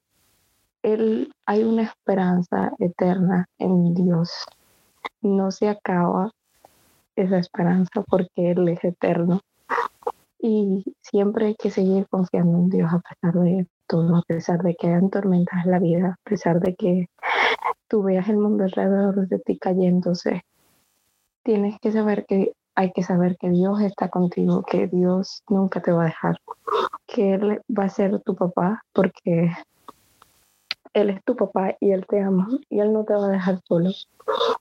él, 0.84 1.34
hay 1.46 1.64
una 1.64 1.84
esperanza 1.84 2.72
eterna 2.80 3.48
en 3.58 3.94
Dios. 3.94 4.32
No 5.22 5.52
se 5.52 5.70
acaba 5.70 6.32
esa 7.16 7.38
esperanza 7.38 8.04
porque 8.08 8.52
Él 8.52 8.68
es 8.68 8.84
eterno 8.84 9.42
y 10.40 10.84
siempre 11.02 11.48
hay 11.48 11.56
que 11.56 11.72
seguir 11.72 12.08
confiando 12.08 12.60
en 12.60 12.70
Dios 12.70 12.94
a 12.94 13.00
pesar 13.00 13.42
de 13.42 13.68
todo, 13.88 14.18
a 14.18 14.22
pesar 14.28 14.62
de 14.62 14.76
que 14.76 14.88
hayan 14.88 15.10
tormentas 15.10 15.66
en 15.66 15.72
la 15.72 15.80
vida, 15.80 16.20
a 16.24 16.30
pesar 16.30 16.60
de 16.60 16.76
que 16.76 17.08
tú 17.88 18.04
veas 18.04 18.30
el 18.30 18.38
mundo 18.38 18.64
alrededor 18.64 19.28
de 19.28 19.40
ti 19.40 19.58
cayéndose. 19.58 20.44
Tienes 21.44 21.80
que 21.80 21.92
saber 21.92 22.26
que 22.28 22.54
hay 22.76 22.92
que 22.92 23.04
saber 23.04 23.38
que 23.38 23.50
Dios 23.50 23.82
está 23.82 24.10
contigo, 24.10 24.64
que 24.64 24.88
Dios 24.88 25.44
nunca 25.50 25.82
te 25.82 25.92
va 25.92 26.04
a 26.04 26.06
dejar, 26.08 26.38
que 27.08 27.34
Él 27.34 27.62
va 27.68 27.86
a 27.86 27.90
ser 27.90 28.22
tu 28.22 28.36
papá 28.36 28.84
porque 28.94 29.52
Él 30.94 31.10
es 31.10 31.24
tu 31.24 31.36
papá 31.36 31.76
y 31.80 31.92
Él 31.92 32.06
te 32.08 32.22
ama 32.22 32.48
y 32.70 32.80
Él 32.80 32.94
no 32.94 33.04
te 33.04 33.14
va 33.14 33.28
a 33.28 33.32
dejar 33.32 33.60
solo. 33.68 33.92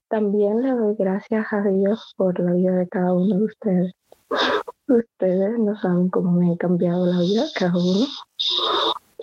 También 0.08 0.62
le 0.62 0.70
doy 0.70 0.94
gracias 0.98 1.52
a 1.52 1.62
Dios 1.62 2.14
por 2.16 2.38
la 2.38 2.52
vida 2.52 2.72
de 2.72 2.88
cada 2.88 3.12
uno 3.12 3.36
de 3.36 3.44
ustedes 3.44 3.94
Ustedes 4.86 5.58
no 5.58 5.74
saben 5.80 6.10
cómo 6.10 6.32
me 6.32 6.48
han 6.48 6.56
cambiado 6.56 7.06
la 7.06 7.18
vida 7.20 7.44
cada 7.54 7.72
uno. 7.72 8.06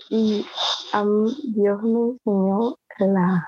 Y 0.09 0.45
a 0.91 1.05
Dios 1.55 1.83
me 1.83 1.99
enseñó 1.99 2.77
la 2.97 3.47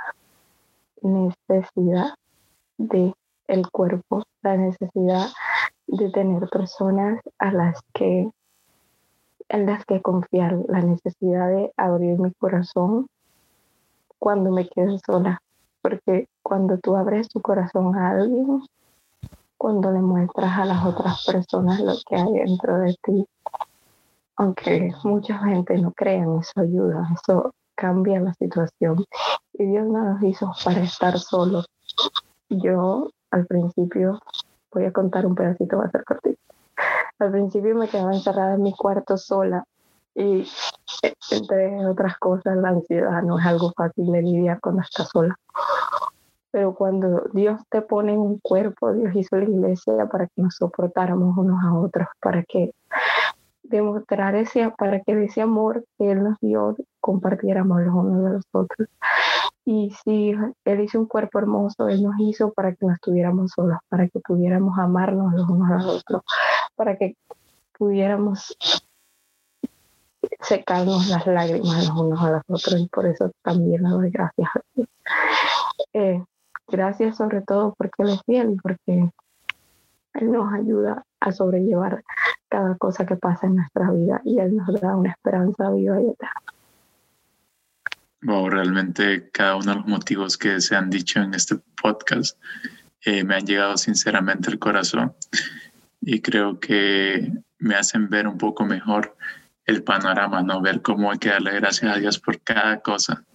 necesidad 1.02 2.14
de 2.78 3.16
el 3.48 3.70
cuerpo, 3.70 4.24
la 4.42 4.58
necesidad 4.58 5.28
de 5.88 6.10
tener 6.12 6.50
personas 6.50 7.20
a 7.40 7.52
las 7.52 7.80
que 7.94 8.32
en 9.50 9.66
las 9.66 9.86
que 9.86 10.02
confiar, 10.02 10.58
la 10.68 10.82
necesidad 10.82 11.48
de 11.50 11.72
abrir 11.78 12.18
mi 12.20 12.32
corazón 12.34 13.08
cuando 14.18 14.52
me 14.52 14.68
quedo 14.68 14.98
sola, 15.06 15.42
porque 15.82 16.28
cuando 16.42 16.78
tú 16.78 16.96
abres 16.96 17.28
tu 17.28 17.42
corazón 17.42 17.96
a 17.96 18.12
alguien, 18.12 18.64
cuando 19.58 19.92
le 19.92 20.00
muestras 20.00 20.58
a 20.58 20.66
las 20.66 20.86
otras 20.86 21.26
personas 21.26 21.80
lo 21.80 21.94
que 22.08 22.16
hay 22.16 22.34
dentro 22.34 22.80
de 22.80 22.98
ti. 23.04 23.26
Aunque 24.36 24.94
mucha 25.04 25.38
gente 25.40 25.78
no 25.78 25.92
crea 25.92 26.24
en 26.24 26.40
eso 26.40 26.52
ayuda, 26.60 27.10
eso 27.14 27.54
cambia 27.76 28.20
la 28.20 28.34
situación. 28.34 29.06
Y 29.54 29.66
Dios 29.66 29.86
no 29.88 30.04
nos 30.04 30.24
hizo 30.24 30.52
para 30.64 30.82
estar 30.82 31.20
solos. 31.20 31.68
Yo 32.50 33.10
al 33.34 33.46
principio, 33.46 34.20
voy 34.72 34.86
a 34.86 34.92
contar 34.92 35.26
un 35.26 35.36
pedacito, 35.36 35.78
va 35.78 35.86
a 35.86 35.92
ser 35.92 36.04
cortito. 36.04 36.40
Al 37.20 37.32
principio 37.32 37.76
me 37.76 37.88
quedaba 37.88 38.14
encerrada 38.14 38.56
en 38.56 38.64
mi 38.64 38.74
cuarto 38.74 39.18
sola 39.18 39.64
y 40.16 40.48
entre 41.32 41.86
otras 41.88 42.18
cosas 42.18 42.58
la 42.58 42.70
ansiedad 42.70 43.22
no 43.24 43.40
es 43.40 43.46
algo 43.46 43.72
fácil 43.76 44.12
de 44.12 44.22
lidiar 44.22 44.60
cuando 44.62 44.82
estás 44.82 45.10
sola 45.10 45.38
pero 46.54 46.76
cuando 46.76 47.24
Dios 47.34 47.60
te 47.68 47.82
pone 47.82 48.14
en 48.14 48.20
un 48.20 48.38
cuerpo, 48.38 48.94
Dios 48.94 49.16
hizo 49.16 49.38
la 49.38 49.46
iglesia 49.46 50.06
para 50.06 50.28
que 50.28 50.40
nos 50.40 50.56
soportáramos 50.56 51.36
unos 51.36 51.60
a 51.64 51.74
otros, 51.74 52.08
para 52.22 52.44
que 52.44 52.76
demostrar 53.64 54.36
ese, 54.36 54.72
para 54.78 55.00
que 55.00 55.24
ese 55.24 55.42
amor 55.42 55.84
que 55.98 56.12
Él 56.12 56.24
nos 56.24 56.40
dio, 56.42 56.76
compartiéramos 57.00 57.82
los 57.82 57.96
unos 57.96 58.24
de 58.24 58.30
los 58.34 58.46
otros. 58.52 58.88
Y 59.66 59.94
si 60.04 60.34
Él 60.66 60.80
hizo 60.82 61.00
un 61.00 61.08
cuerpo 61.08 61.40
hermoso, 61.40 61.88
Él 61.88 62.04
nos 62.04 62.16
hizo 62.20 62.52
para 62.52 62.74
que 62.74 62.86
no 62.86 62.94
estuviéramos 62.94 63.52
solos, 63.52 63.78
para 63.90 64.08
que 64.08 64.20
pudiéramos 64.20 64.78
amarnos 64.78 65.34
los 65.34 65.50
unos 65.50 65.72
a 65.72 65.76
los 65.76 65.86
otros, 65.86 66.22
para 66.76 66.98
que 66.98 67.16
pudiéramos 67.78 68.58
secarnos 70.42 71.08
las 71.08 71.26
lágrimas 71.28 71.88
los 71.88 71.98
unos 71.98 72.22
a 72.22 72.32
los 72.32 72.42
otros. 72.48 72.80
Y 72.80 72.88
por 72.88 73.06
eso 73.06 73.32
también 73.42 73.84
le 73.84 73.90
doy 73.90 74.10
gracias 74.10 74.50
a 74.54 74.62
Dios. 74.76 74.88
Eh, 75.94 76.24
Gracias 76.68 77.18
sobre 77.18 77.42
todo 77.42 77.76
porque 77.78 78.04
Él 78.04 78.10
es 78.10 78.22
fiel, 78.26 78.58
porque 78.62 79.12
Él 80.14 80.32
nos 80.32 80.52
ayuda 80.54 81.04
a 81.20 81.32
sobrellevar 81.32 82.04
cada 82.50 82.76
cosa 82.78 83.06
que 83.06 83.16
pasa 83.16 83.48
en 83.48 83.58
nuestra 83.58 83.92
vida 83.92 84.22
y 84.24 84.40
Él 84.40 84.56
nos 84.56 84.80
da 84.80 84.96
una 84.96 85.12
esperanza 85.12 85.70
viva 85.72 86.02
y 86.02 86.10
eterna. 86.10 86.43
Wow, 88.24 88.50
realmente 88.50 89.30
cada 89.34 89.58
uno 89.58 89.72
de 89.74 89.78
los 89.80 89.86
motivos 89.86 90.38
que 90.38 90.62
se 90.62 90.78
han 90.78 90.90
dicho 90.90 91.20
en 91.20 91.34
este 91.34 91.58
podcast 91.82 92.38
eh, 93.04 93.22
me 93.26 93.36
han 93.36 93.46
llegado 93.46 93.76
sinceramente 93.76 94.50
al 94.50 94.60
corazón 94.60 95.14
y 96.00 96.22
creo 96.22 96.58
que 96.58 97.34
me 97.60 97.76
hacen 97.76 98.10
ver 98.10 98.26
un 98.28 98.38
poco 98.38 98.66
mejor 98.66 99.18
el 99.66 99.84
panorama, 99.84 100.42
¿no? 100.42 100.62
Ver 100.62 100.82
cómo 100.82 101.12
hay 101.12 101.18
que 101.18 101.30
darle 101.30 101.52
gracias 101.56 101.94
a 101.94 102.00
Dios 102.00 102.18
por 102.18 102.42
cada 102.42 102.80
cosa, 102.80 103.26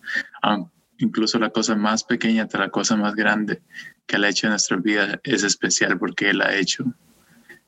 incluso 0.96 1.38
la 1.38 1.50
cosa 1.50 1.74
más 1.74 2.02
pequeña 2.02 2.44
hasta 2.44 2.58
la 2.58 2.70
cosa 2.70 2.96
más 2.96 3.14
grande 3.14 3.62
que 4.06 4.16
Él 4.16 4.24
ha 4.24 4.30
hecho 4.30 4.46
en 4.46 4.52
nuestra 4.52 4.78
vida 4.78 5.20
es 5.22 5.42
especial 5.42 5.98
porque 5.98 6.30
Él 6.30 6.40
ha 6.40 6.54
hecho. 6.54 6.84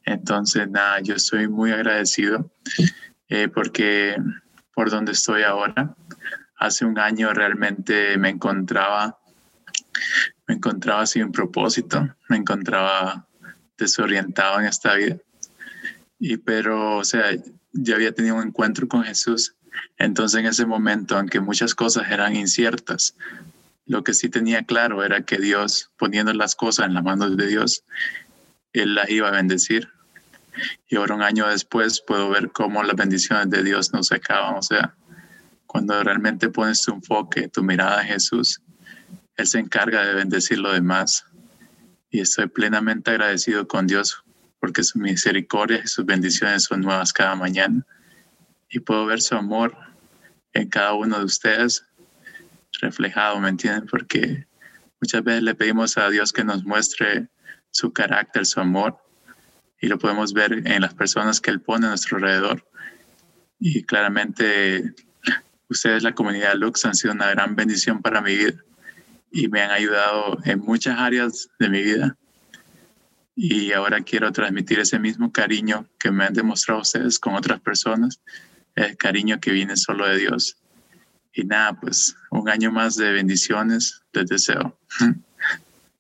Entonces, 0.05 0.71
nada, 0.71 1.01
yo 1.01 1.17
estoy 1.17 1.49
muy 1.49 1.71
agradecido 1.71 2.51
eh, 3.29 3.49
porque 3.49 4.17
por 4.75 4.89
donde 4.89 5.13
estoy 5.13 5.43
ahora, 5.43 5.95
hace 6.61 6.85
un 6.85 6.99
año 6.99 7.33
realmente 7.33 8.17
me 8.19 8.29
encontraba, 8.29 9.19
me 10.47 10.55
encontraba 10.55 11.07
sin 11.07 11.33
propósito, 11.33 12.15
me 12.29 12.37
encontraba 12.37 13.27
desorientado 13.79 14.61
en 14.61 14.67
esta 14.67 14.95
vida. 14.95 15.17
Y 16.19 16.37
pero, 16.37 16.99
o 16.99 17.05
sea, 17.05 17.25
ya 17.73 17.95
había 17.95 18.13
tenido 18.13 18.37
un 18.37 18.49
encuentro 18.49 18.87
con 18.87 19.03
Jesús. 19.03 19.57
Entonces 19.97 20.39
en 20.41 20.47
ese 20.47 20.67
momento, 20.67 21.17
aunque 21.17 21.41
muchas 21.41 21.75
cosas 21.75 22.11
eran 22.11 22.37
inciertas, 22.37 23.17
lo 23.87 24.05
que 24.05 24.13
sí 24.13 24.29
tenía 24.29 24.63
claro 24.65 25.03
era 25.03 25.23
que 25.23 25.39
Dios, 25.39 25.91
poniendo 25.97 26.35
las 26.35 26.55
cosas 26.55 26.87
en 26.87 26.95
las 26.95 27.03
manos 27.03 27.39
de 27.39 27.47
Dios, 27.47 27.85
Él 28.75 28.95
las 28.95 29.09
iba 29.09 29.29
a 29.29 29.33
bendecir. 29.33 29.89
Y 30.89 30.97
ahora 30.97 31.15
un 31.15 31.23
año 31.23 31.49
después 31.49 32.03
puedo 32.07 32.29
ver 32.29 32.53
cómo 32.53 32.83
las 32.83 32.97
bendiciones 32.97 33.49
de 33.49 33.63
Dios 33.63 33.95
no 33.95 34.03
se 34.03 34.17
acaban. 34.17 34.57
O 34.57 34.63
sea, 34.63 34.95
cuando 35.71 36.03
realmente 36.03 36.49
pones 36.49 36.83
tu 36.83 36.93
enfoque, 36.93 37.47
tu 37.47 37.63
mirada 37.63 38.03
en 38.03 38.09
Jesús, 38.09 38.61
Él 39.37 39.47
se 39.47 39.61
encarga 39.61 40.05
de 40.05 40.15
bendecir 40.15 40.59
lo 40.59 40.73
demás. 40.73 41.25
Y 42.11 42.19
estoy 42.19 42.49
plenamente 42.49 43.13
agradecido 43.13 43.69
con 43.69 43.87
Dios 43.87 44.25
porque 44.59 44.83
su 44.83 44.99
misericordia 44.99 45.81
y 45.85 45.87
sus 45.87 46.05
bendiciones 46.05 46.65
son 46.65 46.81
nuevas 46.81 47.13
cada 47.13 47.37
mañana. 47.37 47.87
Y 48.69 48.81
puedo 48.81 49.07
ver 49.07 49.23
su 49.23 49.37
amor 49.37 49.77
en 50.55 50.69
cada 50.69 50.95
uno 50.95 51.21
de 51.21 51.25
ustedes 51.25 51.87
reflejado, 52.81 53.39
¿me 53.39 53.51
entienden? 53.51 53.87
Porque 53.87 54.49
muchas 55.01 55.23
veces 55.23 55.45
le 55.45 55.55
pedimos 55.55 55.97
a 55.99 56.11
Dios 56.11 56.33
que 56.33 56.43
nos 56.43 56.65
muestre 56.65 57.29
su 57.71 57.93
carácter, 57.93 58.45
su 58.45 58.59
amor, 58.59 58.99
y 59.81 59.87
lo 59.87 59.99
podemos 60.01 60.33
ver 60.33 60.67
en 60.67 60.81
las 60.83 60.95
personas 60.95 61.41
que 61.41 61.53
Él 61.53 61.61
pone 61.61 61.87
a 61.87 61.91
nuestro 61.91 62.17
alrededor. 62.17 62.69
Y 63.61 63.85
claramente 63.85 64.97
ustedes, 65.71 66.03
la 66.03 66.15
comunidad 66.15 66.55
Lux, 66.55 66.85
han 66.85 66.95
sido 66.95 67.15
una 67.15 67.31
gran 67.31 67.57
bendición 67.57 68.03
para 68.03 68.21
mi 68.21 68.37
vida 68.37 68.55
y 69.31 69.49
me 69.49 69.63
han 69.63 69.71
ayudado 69.71 70.39
en 70.45 70.59
muchas 70.61 70.99
áreas 70.99 71.49
de 71.59 71.69
mi 71.69 71.83
vida. 71.83 72.17
Y 73.37 73.73
ahora 73.73 74.01
quiero 74.03 74.33
transmitir 74.33 74.81
ese 74.81 74.99
mismo 74.99 75.33
cariño 75.33 75.87
que 75.99 76.11
me 76.11 76.25
han 76.25 76.35
demostrado 76.35 76.83
ustedes 76.83 77.19
con 77.19 77.35
otras 77.35 77.61
personas, 77.61 78.21
el 78.75 78.97
cariño 78.97 79.41
que 79.41 79.53
viene 79.53 79.77
solo 79.77 80.07
de 80.07 80.19
Dios. 80.19 80.57
Y 81.33 81.45
nada, 81.45 81.73
pues 81.75 82.17
un 82.31 82.49
año 82.49 82.73
más 82.73 82.97
de 82.97 83.13
bendiciones 83.13 84.03
les 84.13 84.27
deseo. 84.27 84.77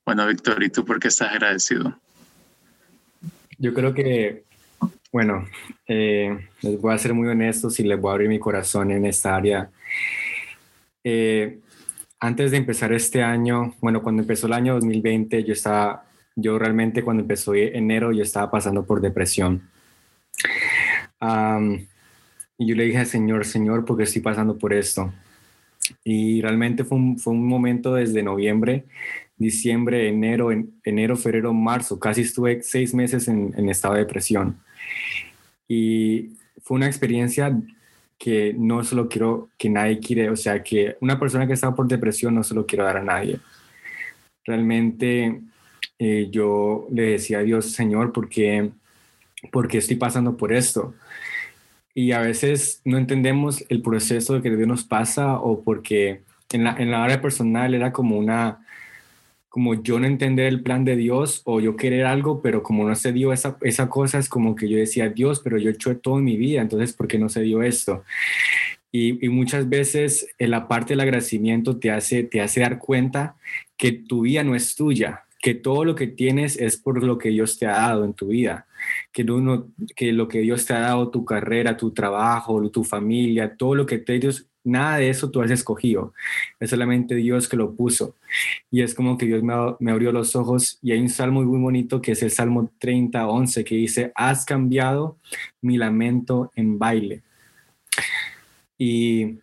Bueno, 0.03 0.27
Víctor, 0.27 0.61
¿y 0.65 0.71
tú 0.71 0.85
por 0.85 0.99
qué 0.99 1.07
estás 1.07 1.31
agradecido? 1.31 1.97
Yo 3.59 3.73
creo 3.73 3.95
que, 3.95 4.45
bueno, 5.13 5.47
eh, 5.87 6.49
les 6.63 6.81
voy 6.81 6.95
a 6.95 6.99
ser 6.99 7.15
muy 7.15 7.29
honestos 7.29 7.81
y 7.81 7.85
les 7.85 8.01
voy 8.01 8.11
a 8.11 8.13
abrir 8.13 8.29
mi 8.29 8.39
corazón 8.39 8.91
en 8.91 9.05
esta 9.07 9.35
área. 9.37 9.71
Eh, 11.03 11.59
antes 12.21 12.51
de 12.51 12.57
empezar 12.59 12.93
este 12.93 13.23
año, 13.23 13.75
bueno, 13.81 14.03
cuando 14.03 14.23
empezó 14.23 14.47
el 14.47 14.53
año 14.53 14.75
2020, 14.75 15.45
yo 15.45 15.53
estaba, 15.53 16.05
yo 16.37 16.59
realmente 16.59 17.03
cuando 17.03 17.23
empezó 17.23 17.55
enero, 17.55 18.13
yo 18.13 18.23
estaba 18.23 18.51
pasando 18.51 18.85
por 18.85 19.01
depresión. 19.01 19.69
y 22.59 22.67
yo 22.67 22.77
le 22.77 22.85
dije 22.85 22.99
al 22.99 23.07
Señor, 23.07 23.45
Señor, 23.47 23.85
¿por 23.85 23.97
qué 23.97 24.05
estoy 24.05 24.23
pasando 24.23 24.59
por 24.59 24.73
esto? 24.73 25.13
Y 26.05 26.41
realmente 26.43 26.85
fue 26.85 26.99
un, 26.99 27.19
fue 27.19 27.33
un 27.33 27.47
momento 27.47 27.95
desde 27.95 28.23
noviembre 28.23 28.85
diciembre, 29.41 30.07
enero, 30.07 30.51
enero, 30.85 31.17
febrero, 31.17 31.55
marzo. 31.55 31.99
Casi 31.99 32.21
estuve 32.21 32.63
seis 32.63 32.93
meses 32.93 33.27
en, 33.27 33.55
en 33.57 33.71
estado 33.71 33.95
de 33.95 34.01
depresión. 34.01 34.61
Y 35.69 36.31
fue 36.63 36.77
una 36.77 36.87
experiencia 36.87 37.57
que 38.19 38.55
no 38.59 38.85
solo 38.85 39.09
quiero 39.09 39.49
que 39.57 39.71
nadie 39.71 39.99
quiere, 39.99 40.29
o 40.29 40.37
sea, 40.37 40.63
que 40.63 40.97
una 41.01 41.19
persona 41.19 41.47
que 41.47 41.55
está 41.55 41.75
por 41.75 41.89
depresión 41.89 42.35
no 42.35 42.43
se 42.43 42.55
lo 42.55 42.67
quiero 42.67 42.85
dar 42.85 42.99
a 42.99 43.03
nadie. 43.03 43.41
Realmente 44.45 45.41
eh, 45.99 46.29
yo 46.31 46.87
le 46.93 47.03
decía 47.13 47.39
a 47.39 47.43
Dios, 47.43 47.73
Señor, 47.73 48.13
¿por 48.13 48.29
qué, 48.29 48.71
¿por 49.51 49.69
qué 49.69 49.79
estoy 49.79 49.97
pasando 49.97 50.37
por 50.37 50.53
esto? 50.53 50.95
Y 51.95 52.13
a 52.13 52.21
veces 52.21 52.83
no 52.85 52.99
entendemos 52.99 53.65
el 53.69 53.81
proceso 53.81 54.43
que 54.43 54.55
Dios 54.55 54.69
nos 54.69 54.85
pasa 54.85 55.39
o 55.39 55.63
porque 55.63 56.23
en 56.53 56.65
la, 56.65 56.77
en 56.77 56.91
la 56.91 57.05
área 57.05 57.21
personal 57.23 57.75
era 57.75 57.93
como 57.93 58.19
una, 58.19 58.61
como 59.51 59.75
yo 59.83 59.99
no 59.99 60.07
entender 60.07 60.47
el 60.47 60.63
plan 60.63 60.85
de 60.85 60.95
Dios 60.97 61.43
o 61.45 61.61
yo 61.61 61.77
querer 61.77 62.07
algo, 62.07 62.41
pero 62.41 62.63
como 62.63 62.89
no 62.89 62.95
se 62.95 63.13
dio 63.13 63.33
esa, 63.33 63.59
esa 63.63 63.91
cosa, 63.91 64.19
es 64.19 64.29
como 64.29 64.55
que 64.55 64.69
yo 64.69 64.79
decía, 64.79 65.09
Dios, 65.09 65.41
pero 65.41 65.59
yo 65.59 65.71
he 65.71 65.95
todo 65.97 66.19
en 66.19 66.25
mi 66.25 66.37
vida, 66.37 66.63
entonces, 66.63 66.93
¿por 66.93 67.09
qué 67.09 67.19
no 67.19 67.29
se 67.29 67.43
dio 67.43 67.61
esto? 67.63 68.05
Y, 68.93 69.25
y, 69.25 69.29
muchas 69.29 69.69
veces 69.69 70.29
en 70.39 70.53
la 70.53 70.69
parte 70.69 70.93
del 70.93 71.01
agradecimiento 71.01 71.79
te 71.79 71.91
hace, 71.91 72.23
te 72.23 72.41
hace 72.41 72.61
dar 72.61 72.79
cuenta 72.79 73.37
que 73.77 73.91
tu 73.91 74.23
vida 74.23 74.45
no 74.45 74.55
es 74.55 74.77
tuya, 74.77 75.25
que 75.41 75.55
todo 75.55 75.85
lo 75.85 75.95
que 75.95 76.07
tienes 76.07 76.57
es 76.57 76.77
por 76.77 77.03
lo 77.03 77.19
que 77.19 77.31
Dios 77.31 77.59
te 77.59 77.67
ha 77.67 77.73
dado 77.73 78.05
en 78.05 78.15
tu 78.15 78.29
vida, 78.29 78.67
que, 79.11 79.23
uno, 79.25 79.69
que 79.97 80.13
lo 80.13 80.29
que 80.29 80.41
Dios 80.41 80.67
te 80.67 80.75
ha 80.75 80.81
dado, 80.81 81.11
tu 81.11 81.25
carrera, 81.25 81.77
tu 81.77 81.93
trabajo, 81.93 82.71
tu 82.71 82.85
familia, 82.85 83.57
todo 83.57 83.75
lo 83.75 83.87
que 83.87 83.99
te 83.99 84.19
Dios, 84.19 84.50
nada 84.65 84.99
de 84.99 85.11
eso 85.11 85.31
tú 85.31 85.41
has 85.43 85.51
escogido, 85.51 86.13
es 86.59 86.71
solamente 86.71 87.15
Dios 87.15 87.49
que 87.49 87.57
lo 87.57 87.75
puso. 87.75 88.17
Y 88.71 88.83
es 88.83 88.95
como 88.95 89.17
que 89.17 89.27
Dios 89.27 89.43
me, 89.43 89.91
abrió 89.91 90.13
los 90.13 90.37
ojos 90.37 90.79
y 90.83 90.93
hay 90.93 91.01
un 91.01 91.09
salmo 91.09 91.43
muy 91.43 91.59
bonito 91.59 92.01
que 92.01 92.13
es 92.13 92.23
el 92.23 92.31
Salmo 92.31 92.71
30, 92.79 93.27
11, 93.27 93.65
que 93.65 93.75
dice, 93.75 94.13
has 94.15 94.45
cambiado 94.45 95.19
mi 95.61 95.77
lamento 95.77 96.51
en 96.55 96.79
baile. 96.79 97.23
Y 98.79 99.39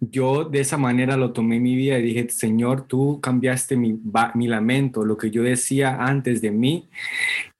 yo 0.00 0.44
de 0.44 0.60
esa 0.60 0.76
manera 0.76 1.16
lo 1.16 1.32
tomé 1.32 1.56
en 1.56 1.62
mi 1.62 1.76
vida 1.76 1.98
y 1.98 2.02
dije, 2.02 2.28
Señor, 2.30 2.86
tú 2.86 3.20
cambiaste 3.20 3.76
mi, 3.76 3.98
mi 4.34 4.48
lamento, 4.48 5.04
lo 5.04 5.16
que 5.16 5.30
yo 5.30 5.42
decía 5.42 5.96
antes 6.02 6.40
de 6.40 6.50
mí, 6.50 6.88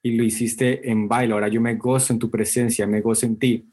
y 0.02 0.12
lo 0.12 0.24
hiciste 0.24 0.90
en 0.90 1.08
baile. 1.08 1.34
Ahora 1.34 1.48
yo 1.48 1.60
me 1.60 1.74
gozo 1.74 2.12
en 2.12 2.18
tu 2.18 2.30
presencia, 2.30 2.86
me 2.86 3.00
gozo 3.00 3.26
en 3.26 3.36
ti. 3.36 3.66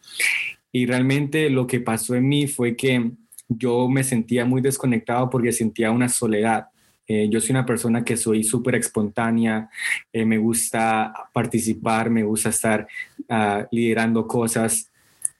Y 0.72 0.86
realmente 0.86 1.50
lo 1.50 1.66
que 1.68 1.80
pasó 1.80 2.16
en 2.16 2.28
mí 2.28 2.48
fue 2.48 2.76
que 2.76 3.12
yo 3.48 3.88
me 3.88 4.04
sentía 4.04 4.46
muy 4.46 4.62
desconectado 4.62 5.30
porque 5.30 5.52
sentía 5.52 5.92
una 5.92 6.10
soledad. 6.10 6.68
Eh, 7.08 7.30
yo 7.30 7.40
soy 7.40 7.52
una 7.52 7.66
persona 7.66 8.04
que 8.04 8.18
soy 8.18 8.44
súper 8.44 8.76
espontánea, 8.76 9.70
eh, 10.12 10.26
me 10.26 10.38
gusta 10.38 11.14
participar, 11.32 12.10
me 12.10 12.24
gusta 12.24 12.50
estar 12.50 12.88
uh, 13.30 13.64
liderando 13.72 14.28
cosas. 14.28 14.92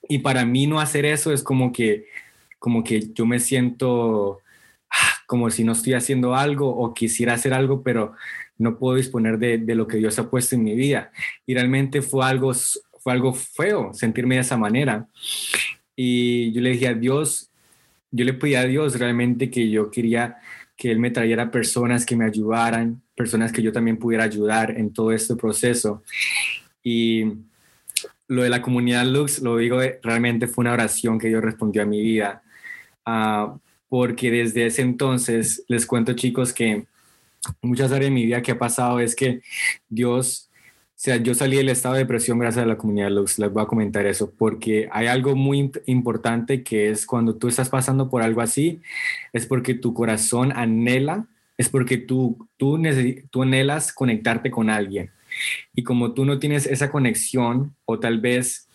Y 0.08 0.18
para 0.18 0.46
mí 0.46 0.66
no 0.66 0.80
hacer 0.80 1.04
eso 1.04 1.30
es 1.30 1.42
como 1.42 1.70
que, 1.70 2.06
como 2.58 2.82
que 2.82 3.12
yo 3.12 3.26
me 3.26 3.38
siento 3.38 4.40
ah, 4.90 5.14
como 5.26 5.50
si 5.50 5.62
no 5.62 5.72
estoy 5.72 5.92
haciendo 5.92 6.34
algo 6.34 6.74
o 6.74 6.94
quisiera 6.94 7.34
hacer 7.34 7.52
algo, 7.52 7.82
pero 7.82 8.14
no 8.56 8.78
puedo 8.78 8.96
disponer 8.96 9.38
de, 9.38 9.58
de, 9.58 9.74
lo 9.74 9.86
que 9.86 9.98
Dios 9.98 10.18
ha 10.18 10.30
puesto 10.30 10.56
en 10.56 10.64
mi 10.64 10.74
vida. 10.74 11.12
Y 11.44 11.52
realmente 11.52 12.00
fue 12.00 12.24
algo 12.24 12.52
fue 13.00 13.12
algo 13.12 13.32
feo 13.32 13.92
sentirme 13.92 14.36
de 14.36 14.42
esa 14.42 14.56
manera. 14.56 15.06
Y 15.96 16.52
yo 16.52 16.60
le 16.60 16.70
dije 16.70 16.88
a 16.88 16.94
Dios, 16.94 17.50
yo 18.10 18.24
le 18.24 18.34
pedí 18.34 18.54
a 18.54 18.64
Dios 18.64 18.98
realmente 18.98 19.50
que 19.50 19.70
yo 19.70 19.90
quería 19.90 20.38
que 20.76 20.92
Él 20.92 21.00
me 21.00 21.10
trajera 21.10 21.50
personas 21.50 22.06
que 22.06 22.14
me 22.14 22.24
ayudaran, 22.24 23.02
personas 23.16 23.50
que 23.50 23.62
yo 23.62 23.72
también 23.72 23.96
pudiera 23.96 24.24
ayudar 24.24 24.70
en 24.70 24.92
todo 24.92 25.10
este 25.10 25.34
proceso. 25.34 26.04
Y 26.84 27.24
lo 28.28 28.42
de 28.42 28.48
la 28.48 28.62
comunidad 28.62 29.04
Lux, 29.04 29.40
lo 29.40 29.56
digo, 29.56 29.80
realmente 30.02 30.46
fue 30.46 30.62
una 30.62 30.72
oración 30.72 31.18
que 31.18 31.28
Dios 31.28 31.42
respondió 31.42 31.82
a 31.82 31.86
mi 31.86 32.00
vida. 32.00 32.42
Uh, 33.04 33.58
porque 33.88 34.30
desde 34.30 34.66
ese 34.66 34.82
entonces, 34.82 35.64
les 35.66 35.84
cuento 35.84 36.12
chicos 36.12 36.52
que 36.52 36.86
muchas 37.62 37.90
áreas 37.90 38.10
de 38.10 38.14
mi 38.14 38.26
vida 38.26 38.42
que 38.42 38.52
ha 38.52 38.58
pasado 38.58 39.00
es 39.00 39.16
que 39.16 39.40
Dios 39.88 40.47
sea, 41.00 41.16
yo 41.16 41.32
salí 41.32 41.56
del 41.56 41.68
estado 41.68 41.94
de 41.94 42.00
depresión 42.00 42.40
gracias 42.40 42.64
a 42.64 42.68
la 42.68 42.76
comunidad 42.76 43.10
Lux, 43.10 43.38
les 43.38 43.52
voy 43.52 43.62
a 43.62 43.66
comentar 43.66 44.04
eso, 44.06 44.32
porque 44.36 44.88
hay 44.90 45.06
algo 45.06 45.36
muy 45.36 45.70
importante 45.86 46.64
que 46.64 46.90
es 46.90 47.06
cuando 47.06 47.36
tú 47.36 47.46
estás 47.46 47.68
pasando 47.68 48.10
por 48.10 48.22
algo 48.22 48.40
así, 48.40 48.80
es 49.32 49.46
porque 49.46 49.74
tu 49.74 49.94
corazón 49.94 50.52
anhela, 50.56 51.26
es 51.56 51.68
porque 51.68 51.98
tú, 51.98 52.48
tú, 52.56 52.82
tú 53.30 53.42
anhelas 53.42 53.92
conectarte 53.92 54.50
con 54.50 54.70
alguien. 54.70 55.12
Y 55.72 55.84
como 55.84 56.14
tú 56.14 56.24
no 56.24 56.40
tienes 56.40 56.66
esa 56.66 56.90
conexión, 56.90 57.76
o 57.84 58.00
tal 58.00 58.20
vez 58.20 58.68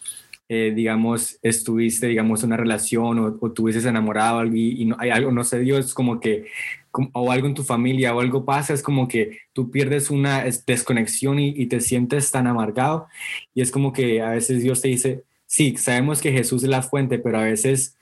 eh, 0.47 0.71
digamos, 0.75 1.39
estuviste, 1.41 2.07
digamos, 2.07 2.43
una 2.43 2.57
relación 2.57 3.17
o, 3.19 3.37
o 3.41 3.51
tuviste 3.51 3.87
enamorado 3.87 4.45
y, 4.45 4.81
y 4.81 4.85
no, 4.85 4.95
hay 4.99 5.09
algo 5.09 5.31
no 5.31 5.43
se 5.43 5.59
dio, 5.59 5.77
es 5.77 5.93
como 5.93 6.19
que, 6.19 6.45
o 7.13 7.31
algo 7.31 7.47
en 7.47 7.53
tu 7.53 7.63
familia 7.63 8.15
o 8.15 8.19
algo 8.19 8.45
pasa, 8.45 8.73
es 8.73 8.83
como 8.83 9.07
que 9.07 9.39
tú 9.53 9.71
pierdes 9.71 10.09
una 10.09 10.43
desconexión 10.65 11.39
y, 11.39 11.49
y 11.49 11.65
te 11.67 11.81
sientes 11.81 12.31
tan 12.31 12.47
amargado 12.47 13.07
y 13.53 13.61
es 13.61 13.71
como 13.71 13.93
que 13.93 14.21
a 14.21 14.29
veces 14.29 14.61
Dios 14.61 14.81
te 14.81 14.89
dice, 14.89 15.23
sí, 15.45 15.75
sabemos 15.77 16.21
que 16.21 16.31
Jesús 16.31 16.63
es 16.63 16.69
la 16.69 16.81
fuente, 16.81 17.19
pero 17.19 17.39
a 17.39 17.43
veces 17.43 17.97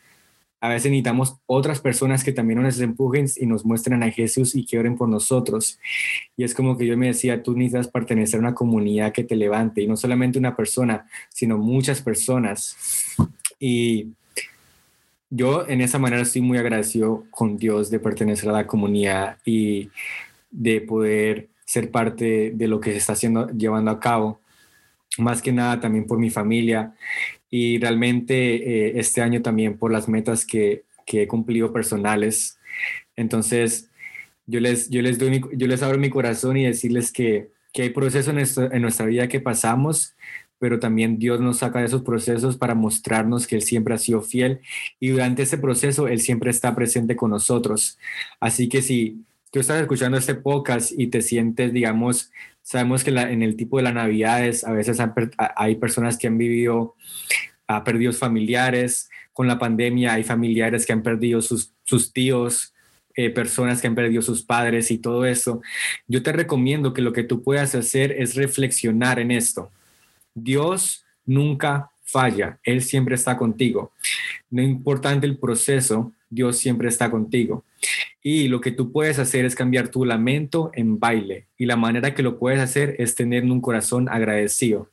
a 0.61 0.69
veces 0.69 0.91
necesitamos 0.91 1.37
otras 1.47 1.81
personas 1.81 2.23
que 2.23 2.31
también 2.31 2.61
nos 2.61 2.79
empujen 2.79 3.25
y 3.35 3.47
nos 3.47 3.65
muestren 3.65 4.03
a 4.03 4.11
Jesús 4.11 4.53
y 4.53 4.63
que 4.63 4.77
oren 4.77 4.95
por 4.95 5.09
nosotros. 5.09 5.79
Y 6.37 6.43
es 6.43 6.53
como 6.53 6.77
que 6.77 6.85
yo 6.85 6.95
me 6.95 7.07
decía, 7.07 7.41
tú 7.41 7.53
necesitas 7.57 7.87
pertenecer 7.87 8.37
a 8.37 8.41
una 8.41 8.53
comunidad 8.53 9.11
que 9.11 9.23
te 9.23 9.35
levante, 9.35 9.81
y 9.81 9.87
no 9.87 9.97
solamente 9.97 10.37
una 10.37 10.55
persona, 10.55 11.07
sino 11.29 11.57
muchas 11.57 12.03
personas. 12.03 12.77
Y 13.59 14.09
yo 15.31 15.67
en 15.67 15.79
esa 15.79 15.97
manera 15.97 16.21
estoy 16.21 16.41
muy 16.41 16.57
agradecido 16.57 17.25
con 17.31 17.57
Dios 17.57 17.89
de 17.89 17.99
pertenecer 17.99 18.49
a 18.49 18.53
la 18.53 18.67
comunidad 18.67 19.37
y 19.45 19.89
de 20.51 20.81
poder 20.81 21.47
ser 21.65 21.89
parte 21.89 22.51
de 22.53 22.67
lo 22.67 22.81
que 22.81 22.91
se 22.91 22.97
está 22.97 23.13
haciendo, 23.13 23.47
llevando 23.47 23.91
a 23.91 23.99
cabo. 23.99 24.41
Más 25.17 25.41
que 25.41 25.53
nada 25.53 25.79
también 25.79 26.05
por 26.05 26.19
mi 26.19 26.29
familia 26.29 26.93
y 27.49 27.79
realmente 27.79 28.55
eh, 28.55 28.99
este 28.99 29.21
año 29.21 29.41
también 29.41 29.77
por 29.77 29.91
las 29.91 30.09
metas 30.09 30.45
que, 30.45 30.83
que 31.05 31.23
he 31.23 31.27
cumplido 31.27 31.71
personales. 31.71 32.59
Entonces, 33.15 33.89
yo 34.45 34.59
les, 34.59 34.89
yo 34.89 35.01
les, 35.01 35.17
doy 35.17 35.41
yo 35.53 35.67
les 35.67 35.81
abro 35.81 35.97
mi 35.97 36.09
corazón 36.09 36.57
y 36.57 36.65
decirles 36.65 37.11
que, 37.11 37.51
que 37.71 37.83
hay 37.83 37.89
procesos 37.91 38.57
en, 38.57 38.73
en 38.73 38.81
nuestra 38.81 39.05
vida 39.05 39.29
que 39.29 39.39
pasamos, 39.39 40.13
pero 40.61 40.79
también 40.79 41.17
Dios 41.17 41.41
nos 41.41 41.57
saca 41.57 41.79
de 41.79 41.85
esos 41.85 42.03
procesos 42.03 42.55
para 42.55 42.75
mostrarnos 42.75 43.47
que 43.47 43.55
Él 43.55 43.63
siempre 43.63 43.95
ha 43.95 43.97
sido 43.97 44.21
fiel 44.21 44.59
y 44.99 45.09
durante 45.09 45.41
ese 45.41 45.57
proceso 45.57 46.07
Él 46.07 46.21
siempre 46.21 46.51
está 46.51 46.75
presente 46.75 47.15
con 47.15 47.31
nosotros. 47.31 47.97
Así 48.39 48.69
que 48.69 48.83
si 48.83 49.25
tú 49.49 49.59
estás 49.59 49.81
escuchando 49.81 50.19
este 50.19 50.35
podcast 50.35 50.91
y 50.95 51.07
te 51.07 51.23
sientes, 51.23 51.73
digamos, 51.73 52.31
sabemos 52.61 53.03
que 53.03 53.09
en 53.09 53.41
el 53.41 53.55
tipo 53.55 53.77
de 53.77 53.83
las 53.83 53.95
navidades 53.95 54.63
a 54.63 54.71
veces 54.71 54.99
hay 55.55 55.77
personas 55.77 56.15
que 56.19 56.27
han 56.27 56.37
vivido 56.37 56.93
a 57.65 57.83
perdidos 57.83 58.19
familiares, 58.19 59.09
con 59.33 59.47
la 59.47 59.57
pandemia 59.57 60.13
hay 60.13 60.23
familiares 60.23 60.85
que 60.85 60.93
han 60.93 61.01
perdido 61.01 61.41
sus, 61.41 61.73
sus 61.85 62.13
tíos, 62.13 62.75
eh, 63.15 63.31
personas 63.31 63.81
que 63.81 63.87
han 63.87 63.95
perdido 63.95 64.21
sus 64.21 64.43
padres 64.43 64.91
y 64.91 64.99
todo 64.99 65.25
eso. 65.25 65.63
Yo 66.07 66.21
te 66.21 66.31
recomiendo 66.33 66.93
que 66.93 67.01
lo 67.01 67.13
que 67.13 67.23
tú 67.23 67.41
puedas 67.41 67.73
hacer 67.73 68.11
es 68.11 68.35
reflexionar 68.35 69.17
en 69.17 69.31
esto 69.31 69.71
Dios 70.33 71.05
nunca 71.25 71.91
falla, 72.03 72.59
Él 72.63 72.81
siempre 72.81 73.15
está 73.15 73.37
contigo. 73.37 73.93
No 74.49 74.61
importante 74.61 75.25
el 75.25 75.37
proceso, 75.37 76.11
Dios 76.29 76.57
siempre 76.57 76.89
está 76.89 77.09
contigo. 77.09 77.63
Y 78.21 78.47
lo 78.49 78.61
que 78.61 78.71
tú 78.71 78.91
puedes 78.91 79.17
hacer 79.17 79.45
es 79.45 79.55
cambiar 79.55 79.89
tu 79.89 80.05
lamento 80.05 80.71
en 80.73 80.99
baile. 80.99 81.47
Y 81.57 81.65
la 81.65 81.75
manera 81.75 82.13
que 82.13 82.21
lo 82.21 82.37
puedes 82.37 82.59
hacer 82.59 82.95
es 82.99 83.15
tener 83.15 83.43
un 83.43 83.61
corazón 83.61 84.09
agradecido. 84.09 84.89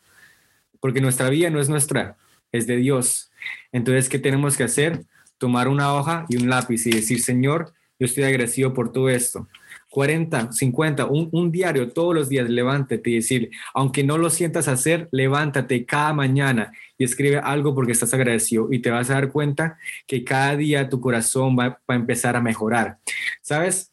Porque 0.81 1.01
nuestra 1.01 1.29
vida 1.29 1.51
no 1.51 1.61
es 1.61 1.69
nuestra, 1.69 2.17
es 2.53 2.67
de 2.67 2.77
Dios. 2.77 3.31
Entonces, 3.73 4.09
¿qué 4.09 4.19
tenemos 4.19 4.57
que 4.57 4.65
hacer? 4.65 5.03
Tomar 5.39 5.69
una 5.69 5.95
hoja 5.95 6.25
y 6.29 6.37
un 6.37 6.49
lápiz 6.49 6.87
y 6.87 6.91
decir, 6.91 7.21
Señor, 7.21 7.73
yo 7.99 8.07
estoy 8.07 8.25
agradecido 8.25 8.73
por 8.75 8.93
todo 8.93 9.09
esto. 9.09 9.49
40, 9.91 10.53
50, 10.53 11.07
un, 11.07 11.51
diario 11.51 11.89
todos 11.89 12.15
los 12.15 12.29
días, 12.29 12.49
levántate 12.49 13.11
y 13.11 13.15
decir, 13.17 13.51
aunque 13.73 14.05
no 14.05 14.19
lo 14.19 14.29
sientas 14.29 14.69
hacer, 14.69 15.09
levántate 15.13 15.87
cada 15.87 16.13
mañana 16.13 16.73
y 16.99 17.05
escribe 17.05 17.39
algo 17.39 17.75
porque 17.75 17.93
estás 17.93 18.13
agradecido 18.13 18.69
y 18.71 18.81
te 18.81 18.91
vas 18.91 19.09
a 19.11 19.15
dar 19.15 19.33
cuenta 19.33 19.79
que 20.07 20.25
cada 20.25 20.57
día 20.57 20.89
tu 20.89 21.01
corazón 21.01 21.57
va, 21.59 21.81
a 21.87 21.95
empezar 21.95 22.37
a 22.37 22.43
mejorar. 22.43 22.99
¿Sabes? 23.41 23.93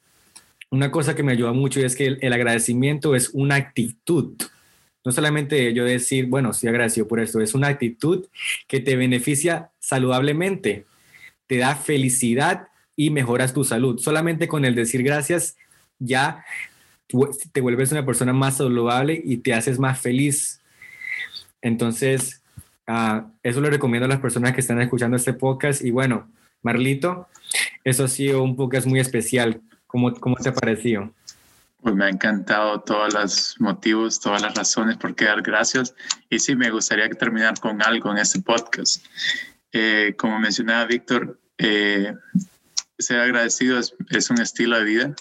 Una 0.69 0.91
cosa 0.91 1.15
que 1.15 1.23
me 1.23 1.31
ayuda 1.31 1.53
mucho 1.53 1.79
es 1.79 1.95
que 1.95 2.17
el, 2.19 2.34
agradecimiento 2.34 3.15
es 3.15 3.29
una 3.34 3.55
actitud. 3.55 4.36
No 5.05 5.12
solamente 5.12 5.73
yo 5.73 5.86
decir, 5.86 6.25
bueno, 6.25 6.51
estoy 6.51 6.69
agradecido 6.69 7.08
por 7.08 7.21
esto, 7.21 7.39
es 7.39 7.53
una 7.53 7.67
actitud 7.67 8.25
que 8.67 8.81
te 8.81 8.97
beneficia 8.97 9.69
saludablemente, 9.79 10.86
te 11.47 11.58
da 11.58 11.75
felicidad 11.75 12.67
y 12.97 13.12
mejoras 13.12 13.53
tu 13.53 13.63
salud. 13.63 13.99
Solamente 13.99 14.47
con 14.47 14.65
el 14.65 14.75
decir 14.75 15.03
gracias 15.03 15.55
ya 15.99 16.43
te 17.51 17.62
vuelves 17.62 17.91
una 17.91 18.05
persona 18.05 18.34
más 18.34 18.58
saludable 18.58 19.21
y 19.23 19.38
te 19.38 19.53
haces 19.53 19.79
más 19.79 19.99
feliz. 19.99 20.62
Entonces, 21.62 22.41
uh, 22.88 23.21
eso 23.43 23.62
lo 23.62 23.69
recomiendo 23.69 24.05
a 24.05 24.10
las 24.10 24.19
personas 24.19 24.53
que 24.53 24.62
están 24.62 24.81
escuchando 24.81 25.17
este 25.17 25.34
podcast. 25.34 25.84
Y 25.84 25.91
bueno, 25.91 26.29
Marlito, 26.62 27.27
eso 27.84 28.05
ha 28.05 28.08
sido 28.08 28.43
un 28.43 28.55
podcast 28.55 28.88
muy 28.88 28.99
especial. 28.99 29.62
¿Cómo, 29.88 30.13
cómo 30.13 30.36
te 30.36 30.49
ha 30.49 30.53
parecido? 30.53 31.13
Pues 31.81 31.95
me 31.95 32.05
ha 32.05 32.10
encantado 32.10 32.81
todos 32.81 33.13
los 33.13 33.55
motivos, 33.60 34.19
todas 34.19 34.41
las 34.41 34.55
razones 34.55 34.97
por 34.97 35.15
qué 35.15 35.25
dar 35.25 35.41
gracias. 35.41 35.93
Y 36.29 36.39
sí, 36.39 36.55
me 36.55 36.71
gustaría 36.71 37.08
terminar 37.10 37.60
con 37.60 37.81
algo 37.84 38.12
en 38.12 38.17
este 38.17 38.41
podcast. 38.41 39.05
Eh, 39.71 40.15
como 40.17 40.39
mencionaba 40.39 40.86
Víctor, 40.86 41.39
eh, 41.58 42.13
ser 42.97 43.19
agradecido 43.19 43.77
es, 43.77 43.93
es, 44.10 44.29
un 44.29 44.41
estilo 44.41 44.77
de 44.77 44.84
vida. 44.84 45.15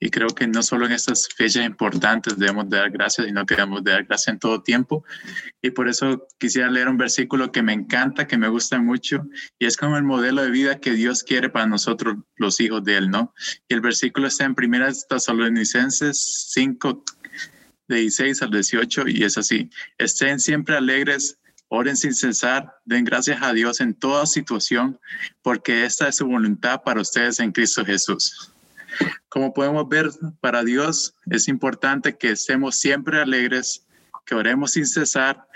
Y 0.00 0.10
creo 0.10 0.28
que 0.28 0.46
no 0.46 0.62
solo 0.62 0.86
en 0.86 0.92
estas 0.92 1.28
fechas 1.28 1.66
importantes 1.66 2.38
debemos 2.38 2.68
dar 2.68 2.90
gracias, 2.90 3.26
sino 3.26 3.44
que 3.44 3.56
debemos 3.56 3.82
dar 3.82 4.04
gracias 4.04 4.34
en 4.34 4.38
todo 4.38 4.62
tiempo. 4.62 5.04
Y 5.60 5.70
por 5.70 5.88
eso 5.88 6.26
quisiera 6.38 6.70
leer 6.70 6.88
un 6.88 6.96
versículo 6.96 7.50
que 7.50 7.62
me 7.62 7.72
encanta, 7.72 8.26
que 8.26 8.38
me 8.38 8.48
gusta 8.48 8.80
mucho, 8.80 9.26
y 9.58 9.66
es 9.66 9.76
como 9.76 9.96
el 9.96 10.04
modelo 10.04 10.42
de 10.42 10.50
vida 10.50 10.78
que 10.78 10.92
Dios 10.92 11.24
quiere 11.24 11.50
para 11.50 11.66
nosotros, 11.66 12.16
los 12.36 12.60
hijos 12.60 12.84
de 12.84 12.96
Él, 12.96 13.10
¿no? 13.10 13.34
Y 13.68 13.74
el 13.74 13.80
versículo 13.80 14.28
está 14.28 14.44
en 14.44 14.54
1 14.56 14.86
Tesalonicenses 15.08 16.50
5, 16.52 17.04
de 17.88 17.96
16 17.96 18.42
al 18.42 18.50
18, 18.50 19.08
y 19.08 19.24
es 19.24 19.38
así. 19.38 19.70
Estén 19.96 20.38
siempre 20.38 20.76
alegres, 20.76 21.38
oren 21.68 21.96
sin 21.96 22.14
cesar, 22.14 22.72
den 22.84 23.04
gracias 23.04 23.42
a 23.42 23.52
Dios 23.52 23.80
en 23.80 23.94
toda 23.94 24.26
situación, 24.26 24.98
porque 25.42 25.84
esta 25.84 26.08
es 26.08 26.16
su 26.16 26.26
voluntad 26.26 26.82
para 26.84 27.00
ustedes 27.00 27.40
en 27.40 27.50
Cristo 27.50 27.84
Jesús. 27.84 28.52
Como 29.28 29.52
podemos 29.52 29.88
ver, 29.88 30.08
para 30.40 30.64
Dios 30.64 31.14
es 31.30 31.48
importante 31.48 32.16
que 32.16 32.30
estemos 32.30 32.78
siempre 32.78 33.20
alegres, 33.20 33.86
que 34.24 34.34
oremos 34.34 34.72
sin 34.72 34.86
cesar 34.86 35.46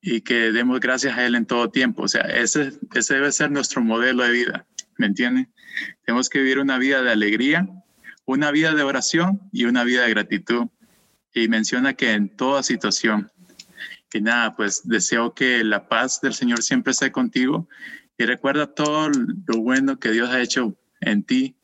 y 0.00 0.20
que 0.20 0.52
demos 0.52 0.80
gracias 0.80 1.16
a 1.16 1.24
Él 1.24 1.34
en 1.34 1.46
todo 1.46 1.70
tiempo. 1.70 2.02
O 2.02 2.08
sea, 2.08 2.22
ese, 2.22 2.72
ese 2.94 3.14
debe 3.14 3.32
ser 3.32 3.50
nuestro 3.50 3.80
modelo 3.82 4.24
de 4.24 4.30
vida, 4.30 4.66
¿me 4.98 5.06
entienden? 5.06 5.52
Tenemos 6.04 6.28
que 6.28 6.40
vivir 6.40 6.58
una 6.58 6.78
vida 6.78 7.02
de 7.02 7.10
alegría, 7.10 7.68
una 8.24 8.50
vida 8.50 8.74
de 8.74 8.82
oración 8.82 9.40
y 9.52 9.64
una 9.64 9.84
vida 9.84 10.02
de 10.02 10.10
gratitud. 10.10 10.66
Y 11.34 11.48
menciona 11.48 11.94
que 11.94 12.12
en 12.12 12.28
toda 12.28 12.62
situación. 12.62 13.30
Y 14.12 14.20
nada, 14.20 14.54
pues 14.54 14.82
deseo 14.84 15.32
que 15.32 15.64
la 15.64 15.88
paz 15.88 16.20
del 16.20 16.34
Señor 16.34 16.62
siempre 16.62 16.90
esté 16.90 17.10
contigo 17.10 17.68
y 18.18 18.26
recuerda 18.26 18.66
todo 18.66 19.08
lo 19.08 19.60
bueno 19.60 19.98
que 19.98 20.10
Dios 20.10 20.28
ha 20.28 20.40
hecho 20.40 20.76
en 21.00 21.22
ti 21.22 21.56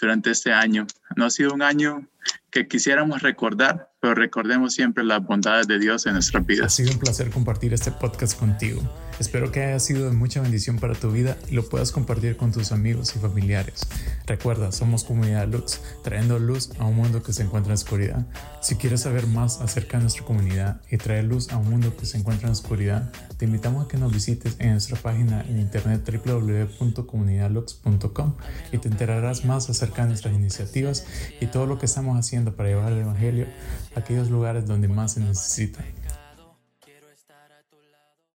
durante 0.00 0.30
este 0.30 0.52
año. 0.52 0.86
No 1.16 1.26
ha 1.26 1.30
sido 1.30 1.52
un 1.52 1.62
año 1.62 2.06
que 2.50 2.68
quisiéramos 2.68 3.22
recordar, 3.22 3.90
pero 4.00 4.14
recordemos 4.14 4.74
siempre 4.74 5.04
las 5.04 5.22
bondades 5.24 5.66
de 5.66 5.78
Dios 5.78 6.06
en 6.06 6.14
nuestras 6.14 6.44
vidas. 6.46 6.66
Ha 6.66 6.70
sido 6.70 6.92
un 6.92 6.98
placer 6.98 7.30
compartir 7.30 7.74
este 7.74 7.90
podcast 7.90 8.38
contigo. 8.38 8.82
Espero 9.20 9.52
que 9.52 9.62
haya 9.62 9.78
sido 9.78 10.10
de 10.10 10.16
mucha 10.16 10.40
bendición 10.40 10.80
para 10.80 10.94
tu 10.94 11.12
vida 11.12 11.36
y 11.48 11.54
lo 11.54 11.68
puedas 11.68 11.92
compartir 11.92 12.36
con 12.36 12.50
tus 12.50 12.72
amigos 12.72 13.14
y 13.14 13.20
familiares. 13.20 13.82
Recuerda, 14.26 14.72
somos 14.72 15.04
Comunidad 15.04 15.46
Lux, 15.46 15.80
trayendo 16.02 16.40
luz 16.40 16.70
a 16.80 16.84
un 16.84 16.96
mundo 16.96 17.22
que 17.22 17.32
se 17.32 17.44
encuentra 17.44 17.70
en 17.70 17.74
oscuridad. 17.74 18.26
Si 18.60 18.74
quieres 18.74 19.02
saber 19.02 19.28
más 19.28 19.60
acerca 19.60 19.98
de 19.98 20.04
nuestra 20.04 20.24
comunidad 20.24 20.80
y 20.90 20.96
traer 20.96 21.26
luz 21.26 21.52
a 21.52 21.58
un 21.58 21.70
mundo 21.70 21.96
que 21.96 22.06
se 22.06 22.18
encuentra 22.18 22.48
en 22.48 22.52
oscuridad, 22.52 23.12
te 23.36 23.44
invitamos 23.44 23.84
a 23.84 23.88
que 23.88 23.98
nos 23.98 24.12
visites 24.12 24.56
en 24.58 24.72
nuestra 24.72 24.96
página 24.96 25.42
en 25.42 25.60
internet 25.60 26.02
www.comunidadlux.com 26.26 28.34
y 28.72 28.78
te 28.78 28.88
enterarás 28.88 29.44
más 29.44 29.70
acerca 29.70 30.02
de 30.02 30.08
nuestras 30.08 30.34
iniciativas 30.34 31.06
y 31.40 31.46
todo 31.46 31.66
lo 31.66 31.78
que 31.78 31.86
estamos 31.86 32.18
haciendo 32.18 32.56
para 32.56 32.70
llevar 32.70 32.90
el 32.92 32.98
Evangelio 32.98 33.46
a 33.94 34.00
aquellos 34.00 34.28
lugares 34.28 34.66
donde 34.66 34.88
más 34.88 35.12
se 35.12 35.20
necesita. 35.20 35.84